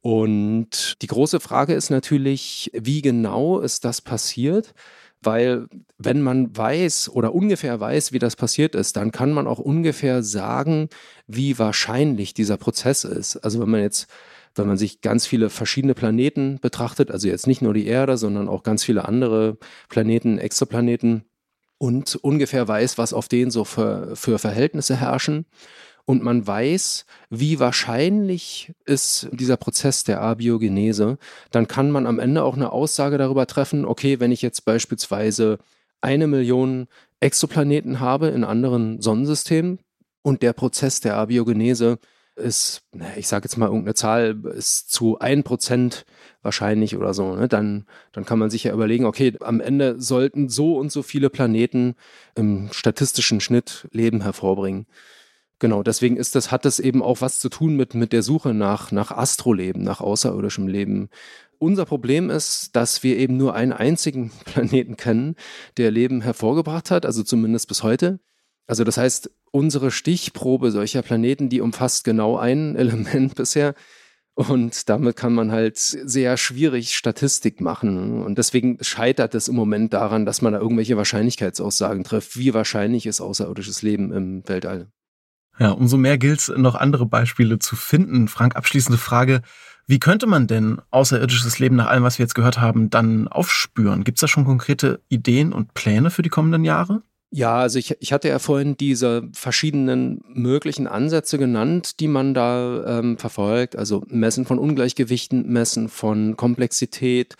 Und 0.00 0.96
die 1.02 1.06
große 1.06 1.40
Frage 1.40 1.74
ist 1.74 1.90
natürlich, 1.90 2.70
wie 2.74 3.02
genau 3.02 3.58
ist 3.58 3.84
das 3.84 4.00
passiert? 4.00 4.74
Weil 5.20 5.66
wenn 5.98 6.22
man 6.22 6.56
weiß 6.56 7.08
oder 7.08 7.34
ungefähr 7.34 7.80
weiß, 7.80 8.12
wie 8.12 8.20
das 8.20 8.36
passiert 8.36 8.76
ist, 8.76 8.96
dann 8.96 9.10
kann 9.10 9.32
man 9.32 9.48
auch 9.48 9.58
ungefähr 9.58 10.22
sagen, 10.22 10.88
wie 11.26 11.58
wahrscheinlich 11.58 12.34
dieser 12.34 12.56
Prozess 12.56 13.02
ist. 13.02 13.36
Also 13.38 13.60
wenn 13.60 13.70
man 13.70 13.80
jetzt, 13.80 14.06
wenn 14.54 14.68
man 14.68 14.76
sich 14.76 15.00
ganz 15.00 15.26
viele 15.26 15.50
verschiedene 15.50 15.94
Planeten 15.94 16.60
betrachtet, 16.60 17.10
also 17.10 17.26
jetzt 17.26 17.48
nicht 17.48 17.62
nur 17.62 17.74
die 17.74 17.86
Erde, 17.86 18.16
sondern 18.16 18.48
auch 18.48 18.62
ganz 18.62 18.84
viele 18.84 19.06
andere 19.06 19.58
Planeten, 19.88 20.38
Exoplaneten 20.38 21.24
und 21.78 22.14
ungefähr 22.16 22.68
weiß, 22.68 22.98
was 22.98 23.12
auf 23.12 23.26
denen 23.26 23.50
so 23.50 23.64
für, 23.64 24.14
für 24.14 24.38
Verhältnisse 24.38 24.96
herrschen, 24.96 25.46
und 26.08 26.22
man 26.22 26.46
weiß, 26.46 27.04
wie 27.28 27.60
wahrscheinlich 27.60 28.72
ist 28.86 29.28
dieser 29.30 29.58
Prozess 29.58 30.04
der 30.04 30.22
Abiogenese, 30.22 31.18
dann 31.50 31.68
kann 31.68 31.90
man 31.90 32.06
am 32.06 32.18
Ende 32.18 32.44
auch 32.44 32.56
eine 32.56 32.72
Aussage 32.72 33.18
darüber 33.18 33.46
treffen, 33.46 33.84
okay, 33.84 34.18
wenn 34.18 34.32
ich 34.32 34.40
jetzt 34.40 34.64
beispielsweise 34.64 35.58
eine 36.00 36.26
Million 36.26 36.88
Exoplaneten 37.20 38.00
habe 38.00 38.28
in 38.28 38.44
anderen 38.44 39.02
Sonnensystemen, 39.02 39.80
Und 40.22 40.40
der 40.40 40.54
Prozess 40.54 41.00
der 41.00 41.16
Abiogenese 41.16 41.98
ist, 42.36 42.80
ich 43.16 43.28
sage 43.28 43.44
jetzt 43.44 43.58
mal 43.58 43.66
irgendeine 43.66 43.94
Zahl, 43.94 44.40
ist 44.54 44.90
zu 44.90 45.18
ein 45.18 45.42
Prozent 45.42 46.06
wahrscheinlich 46.40 46.96
oder 46.96 47.12
so, 47.12 47.34
ne? 47.36 47.48
dann, 47.48 47.84
dann 48.12 48.24
kann 48.24 48.38
man 48.38 48.48
sich 48.48 48.64
ja 48.64 48.72
überlegen, 48.72 49.04
okay, 49.04 49.34
am 49.40 49.60
Ende 49.60 50.00
sollten 50.00 50.48
so 50.48 50.78
und 50.78 50.90
so 50.90 51.02
viele 51.02 51.28
Planeten 51.28 51.96
im 52.34 52.70
statistischen 52.72 53.40
Schnitt 53.40 53.88
Leben 53.92 54.22
hervorbringen. 54.22 54.86
Genau, 55.60 55.82
deswegen 55.82 56.16
ist 56.16 56.36
das, 56.36 56.52
hat 56.52 56.64
das 56.64 56.78
eben 56.78 57.02
auch 57.02 57.20
was 57.20 57.40
zu 57.40 57.48
tun 57.48 57.74
mit, 57.74 57.94
mit 57.94 58.12
der 58.12 58.22
Suche 58.22 58.54
nach, 58.54 58.92
nach 58.92 59.10
Astroleben, 59.10 59.82
nach 59.82 60.00
außerirdischem 60.00 60.68
Leben. 60.68 61.08
Unser 61.58 61.84
Problem 61.84 62.30
ist, 62.30 62.76
dass 62.76 63.02
wir 63.02 63.16
eben 63.16 63.36
nur 63.36 63.54
einen 63.54 63.72
einzigen 63.72 64.30
Planeten 64.44 64.96
kennen, 64.96 65.34
der 65.76 65.90
Leben 65.90 66.20
hervorgebracht 66.20 66.90
hat, 66.92 67.04
also 67.04 67.24
zumindest 67.24 67.66
bis 67.66 67.82
heute. 67.82 68.20
Also 68.68 68.84
das 68.84 68.98
heißt, 68.98 69.30
unsere 69.50 69.90
Stichprobe 69.90 70.70
solcher 70.70 71.02
Planeten, 71.02 71.48
die 71.48 71.60
umfasst 71.60 72.04
genau 72.04 72.36
ein 72.36 72.76
Element 72.76 73.34
bisher. 73.34 73.74
Und 74.34 74.88
damit 74.88 75.16
kann 75.16 75.34
man 75.34 75.50
halt 75.50 75.78
sehr 75.78 76.36
schwierig 76.36 76.94
Statistik 76.94 77.60
machen. 77.60 78.22
Und 78.22 78.38
deswegen 78.38 78.78
scheitert 78.82 79.34
es 79.34 79.48
im 79.48 79.56
Moment 79.56 79.92
daran, 79.92 80.24
dass 80.24 80.42
man 80.42 80.52
da 80.52 80.60
irgendwelche 80.60 80.96
Wahrscheinlichkeitsaussagen 80.96 82.04
trifft. 82.04 82.38
Wie 82.38 82.54
wahrscheinlich 82.54 83.06
ist 83.06 83.20
außerirdisches 83.20 83.82
Leben 83.82 84.12
im 84.12 84.48
Weltall? 84.48 84.92
Ja, 85.58 85.70
umso 85.70 85.96
mehr 85.96 86.18
gilt 86.18 86.40
es, 86.40 86.52
noch 86.56 86.74
andere 86.74 87.06
Beispiele 87.06 87.58
zu 87.58 87.76
finden. 87.76 88.28
Frank, 88.28 88.56
abschließende 88.56 88.98
Frage. 88.98 89.42
Wie 89.86 89.98
könnte 89.98 90.26
man 90.26 90.46
denn 90.46 90.80
außerirdisches 90.90 91.58
Leben 91.58 91.76
nach 91.76 91.86
allem, 91.86 92.02
was 92.02 92.18
wir 92.18 92.24
jetzt 92.24 92.34
gehört 92.34 92.60
haben, 92.60 92.90
dann 92.90 93.26
aufspüren? 93.26 94.04
Gibt 94.04 94.18
es 94.18 94.20
da 94.20 94.28
schon 94.28 94.44
konkrete 94.44 95.00
Ideen 95.08 95.52
und 95.52 95.74
Pläne 95.74 96.10
für 96.10 96.22
die 96.22 96.28
kommenden 96.28 96.64
Jahre? 96.64 97.02
Ja, 97.30 97.56
also 97.56 97.78
ich, 97.78 97.94
ich 98.00 98.12
hatte 98.12 98.28
ja 98.28 98.38
vorhin 98.38 98.76
diese 98.76 99.28
verschiedenen 99.32 100.22
möglichen 100.28 100.86
Ansätze 100.86 101.36
genannt, 101.38 102.00
die 102.00 102.08
man 102.08 102.32
da 102.32 103.00
ähm, 103.00 103.18
verfolgt. 103.18 103.76
Also 103.76 104.02
Messen 104.08 104.46
von 104.46 104.58
Ungleichgewichten, 104.58 105.46
Messen 105.46 105.88
von 105.88 106.36
Komplexität, 106.36 107.34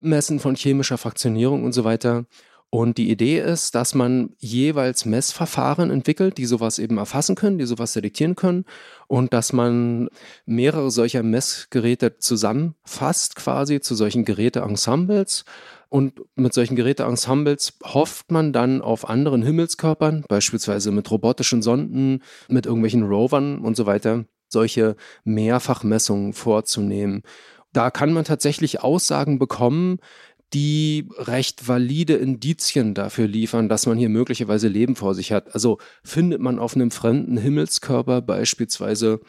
Messen 0.00 0.40
von 0.40 0.56
chemischer 0.56 0.98
Fraktionierung 0.98 1.64
und 1.64 1.72
so 1.72 1.84
weiter. 1.84 2.24
Und 2.72 2.98
die 2.98 3.10
Idee 3.10 3.40
ist, 3.40 3.74
dass 3.74 3.94
man 3.96 4.30
jeweils 4.38 5.04
Messverfahren 5.04 5.90
entwickelt, 5.90 6.38
die 6.38 6.46
sowas 6.46 6.78
eben 6.78 6.98
erfassen 6.98 7.34
können, 7.34 7.58
die 7.58 7.66
sowas 7.66 7.92
selektieren 7.94 8.36
können 8.36 8.64
und 9.08 9.32
dass 9.32 9.52
man 9.52 10.08
mehrere 10.46 10.92
solcher 10.92 11.24
Messgeräte 11.24 12.18
zusammenfasst 12.18 13.34
quasi 13.34 13.80
zu 13.80 13.96
solchen 13.96 14.24
Geräteensembles 14.24 15.44
und 15.90 16.22
mit 16.36 16.54
solchen 16.54 16.76
Geräteensembles 16.76 17.78
hofft 17.82 18.30
man 18.30 18.52
dann 18.52 18.80
auf 18.80 19.10
anderen 19.10 19.42
Himmelskörpern, 19.42 20.24
beispielsweise 20.28 20.92
mit 20.92 21.10
robotischen 21.10 21.62
Sonden, 21.62 22.22
mit 22.48 22.64
irgendwelchen 22.64 23.02
Rovern 23.02 23.58
und 23.58 23.76
so 23.76 23.86
weiter, 23.86 24.24
solche 24.48 24.94
Mehrfachmessungen 25.24 26.32
vorzunehmen. 26.32 27.22
Da 27.72 27.90
kann 27.90 28.12
man 28.12 28.24
tatsächlich 28.24 28.82
Aussagen 28.82 29.40
bekommen, 29.40 29.98
die 30.52 31.08
recht 31.16 31.68
valide 31.68 32.14
Indizien 32.14 32.94
dafür 32.94 33.28
liefern, 33.28 33.68
dass 33.68 33.86
man 33.86 33.98
hier 33.98 34.08
möglicherweise 34.08 34.68
Leben 34.68 34.96
vor 34.96 35.14
sich 35.14 35.32
hat. 35.32 35.54
Also 35.54 35.78
findet 36.02 36.40
man 36.40 36.58
auf 36.58 36.74
einem 36.74 36.90
fremden 36.90 37.36
Himmelskörper 37.36 38.20
beispielsweise 38.20 39.20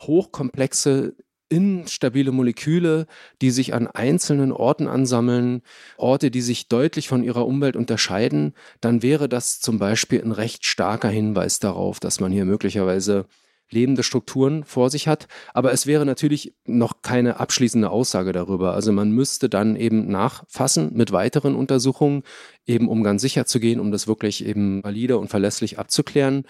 hochkomplexe 0.00 1.14
instabile 1.50 2.30
Moleküle, 2.32 3.06
die 3.42 3.50
sich 3.50 3.74
an 3.74 3.88
einzelnen 3.88 4.52
Orten 4.52 4.86
ansammeln, 4.86 5.62
Orte, 5.98 6.30
die 6.30 6.40
sich 6.40 6.68
deutlich 6.68 7.08
von 7.08 7.24
ihrer 7.24 7.44
Umwelt 7.44 7.76
unterscheiden, 7.76 8.54
dann 8.80 9.02
wäre 9.02 9.28
das 9.28 9.60
zum 9.60 9.78
Beispiel 9.78 10.22
ein 10.22 10.32
recht 10.32 10.64
starker 10.64 11.08
Hinweis 11.08 11.58
darauf, 11.58 11.98
dass 11.98 12.20
man 12.20 12.30
hier 12.30 12.44
möglicherweise 12.44 13.26
lebende 13.70 14.02
Strukturen 14.02 14.64
vor 14.64 14.90
sich 14.90 15.08
hat. 15.08 15.28
Aber 15.54 15.72
es 15.72 15.86
wäre 15.86 16.04
natürlich 16.04 16.54
noch 16.66 17.02
keine 17.02 17.40
abschließende 17.40 17.90
Aussage 17.90 18.32
darüber. 18.32 18.74
Also 18.74 18.92
man 18.92 19.12
müsste 19.12 19.48
dann 19.48 19.76
eben 19.76 20.08
nachfassen 20.08 20.92
mit 20.94 21.12
weiteren 21.12 21.54
Untersuchungen, 21.54 22.22
eben 22.66 22.88
um 22.88 23.02
ganz 23.02 23.22
sicher 23.22 23.46
zu 23.46 23.60
gehen, 23.60 23.80
um 23.80 23.92
das 23.92 24.06
wirklich 24.06 24.44
eben 24.44 24.82
valide 24.84 25.18
und 25.18 25.28
verlässlich 25.28 25.78
abzuklären. 25.78 26.44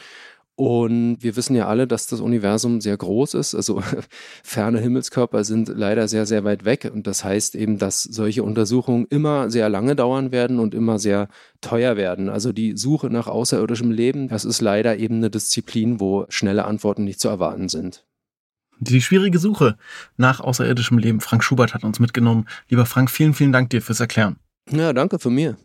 Und 0.60 1.22
wir 1.22 1.36
wissen 1.36 1.56
ja 1.56 1.68
alle, 1.68 1.86
dass 1.86 2.06
das 2.06 2.20
Universum 2.20 2.82
sehr 2.82 2.94
groß 2.94 3.32
ist. 3.32 3.54
Also 3.54 3.82
ferne 4.44 4.78
Himmelskörper 4.78 5.42
sind 5.42 5.70
leider 5.74 6.06
sehr, 6.06 6.26
sehr 6.26 6.44
weit 6.44 6.66
weg. 6.66 6.90
Und 6.92 7.06
das 7.06 7.24
heißt 7.24 7.54
eben, 7.54 7.78
dass 7.78 8.02
solche 8.02 8.42
Untersuchungen 8.42 9.06
immer 9.08 9.48
sehr 9.48 9.70
lange 9.70 9.96
dauern 9.96 10.32
werden 10.32 10.58
und 10.58 10.74
immer 10.74 10.98
sehr 10.98 11.28
teuer 11.62 11.96
werden. 11.96 12.28
Also 12.28 12.52
die 12.52 12.76
Suche 12.76 13.06
nach 13.06 13.26
außerirdischem 13.26 13.90
Leben, 13.90 14.28
das 14.28 14.44
ist 14.44 14.60
leider 14.60 14.98
eben 14.98 15.14
eine 15.14 15.30
Disziplin, 15.30 15.98
wo 15.98 16.26
schnelle 16.28 16.66
Antworten 16.66 17.04
nicht 17.04 17.20
zu 17.20 17.28
erwarten 17.28 17.70
sind. 17.70 18.04
Die 18.80 19.00
schwierige 19.00 19.38
Suche 19.38 19.78
nach 20.18 20.40
außerirdischem 20.40 20.98
Leben. 20.98 21.20
Frank 21.22 21.42
Schubert 21.42 21.72
hat 21.72 21.84
uns 21.84 22.00
mitgenommen. 22.00 22.46
Lieber 22.68 22.84
Frank, 22.84 23.10
vielen, 23.10 23.32
vielen 23.32 23.52
Dank 23.52 23.70
dir 23.70 23.80
fürs 23.80 24.00
Erklären. 24.00 24.36
Ja, 24.70 24.92
danke 24.92 25.18
für 25.18 25.30
mir. 25.30 25.56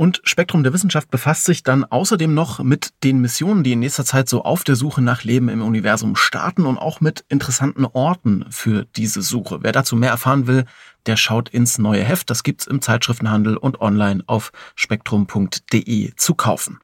Und 0.00 0.22
Spektrum 0.24 0.62
der 0.62 0.72
Wissenschaft 0.72 1.10
befasst 1.10 1.44
sich 1.44 1.62
dann 1.62 1.84
außerdem 1.84 2.32
noch 2.32 2.60
mit 2.60 2.94
den 3.04 3.20
Missionen, 3.20 3.62
die 3.62 3.72
in 3.72 3.80
nächster 3.80 4.06
Zeit 4.06 4.30
so 4.30 4.44
auf 4.44 4.64
der 4.64 4.74
Suche 4.74 5.02
nach 5.02 5.24
Leben 5.24 5.50
im 5.50 5.60
Universum 5.60 6.16
starten 6.16 6.64
und 6.64 6.78
auch 6.78 7.02
mit 7.02 7.26
interessanten 7.28 7.84
Orten 7.84 8.46
für 8.48 8.86
diese 8.96 9.20
Suche. 9.20 9.58
Wer 9.60 9.72
dazu 9.72 9.96
mehr 9.96 10.08
erfahren 10.08 10.46
will, 10.46 10.64
der 11.04 11.18
schaut 11.18 11.50
ins 11.50 11.76
neue 11.76 12.02
Heft. 12.02 12.30
Das 12.30 12.44
gibt's 12.44 12.66
im 12.66 12.80
Zeitschriftenhandel 12.80 13.58
und 13.58 13.82
online 13.82 14.24
auf 14.26 14.52
spektrum.de 14.74 16.14
zu 16.16 16.34
kaufen. 16.34 16.78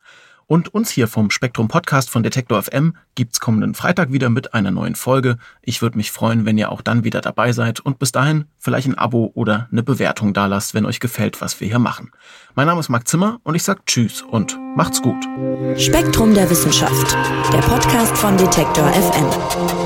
Und 0.48 0.72
uns 0.72 0.90
hier 0.90 1.08
vom 1.08 1.30
Spektrum 1.30 1.66
Podcast 1.66 2.08
von 2.08 2.22
Detektor 2.22 2.62
FM 2.62 2.94
gibt's 3.16 3.40
kommenden 3.40 3.74
Freitag 3.74 4.12
wieder 4.12 4.30
mit 4.30 4.54
einer 4.54 4.70
neuen 4.70 4.94
Folge. 4.94 5.38
Ich 5.60 5.82
würde 5.82 5.96
mich 5.96 6.12
freuen, 6.12 6.46
wenn 6.46 6.56
ihr 6.56 6.70
auch 6.70 6.82
dann 6.82 7.02
wieder 7.02 7.20
dabei 7.20 7.50
seid 7.50 7.80
und 7.80 7.98
bis 7.98 8.12
dahin 8.12 8.44
vielleicht 8.56 8.86
ein 8.86 8.96
Abo 8.96 9.32
oder 9.34 9.68
eine 9.72 9.82
Bewertung 9.82 10.34
dalasst, 10.34 10.72
wenn 10.72 10.86
euch 10.86 11.00
gefällt, 11.00 11.40
was 11.40 11.60
wir 11.60 11.66
hier 11.66 11.80
machen. 11.80 12.12
Mein 12.54 12.68
Name 12.68 12.78
ist 12.78 12.88
Marc 12.88 13.08
Zimmer 13.08 13.40
und 13.42 13.56
ich 13.56 13.64
sag 13.64 13.86
Tschüss 13.86 14.22
und 14.22 14.56
macht's 14.76 15.02
gut. 15.02 15.24
Spektrum 15.76 16.32
der 16.32 16.48
Wissenschaft, 16.48 17.16
der 17.52 17.62
Podcast 17.62 18.16
von 18.16 18.36
Detektor 18.36 18.88
FM. 18.92 19.85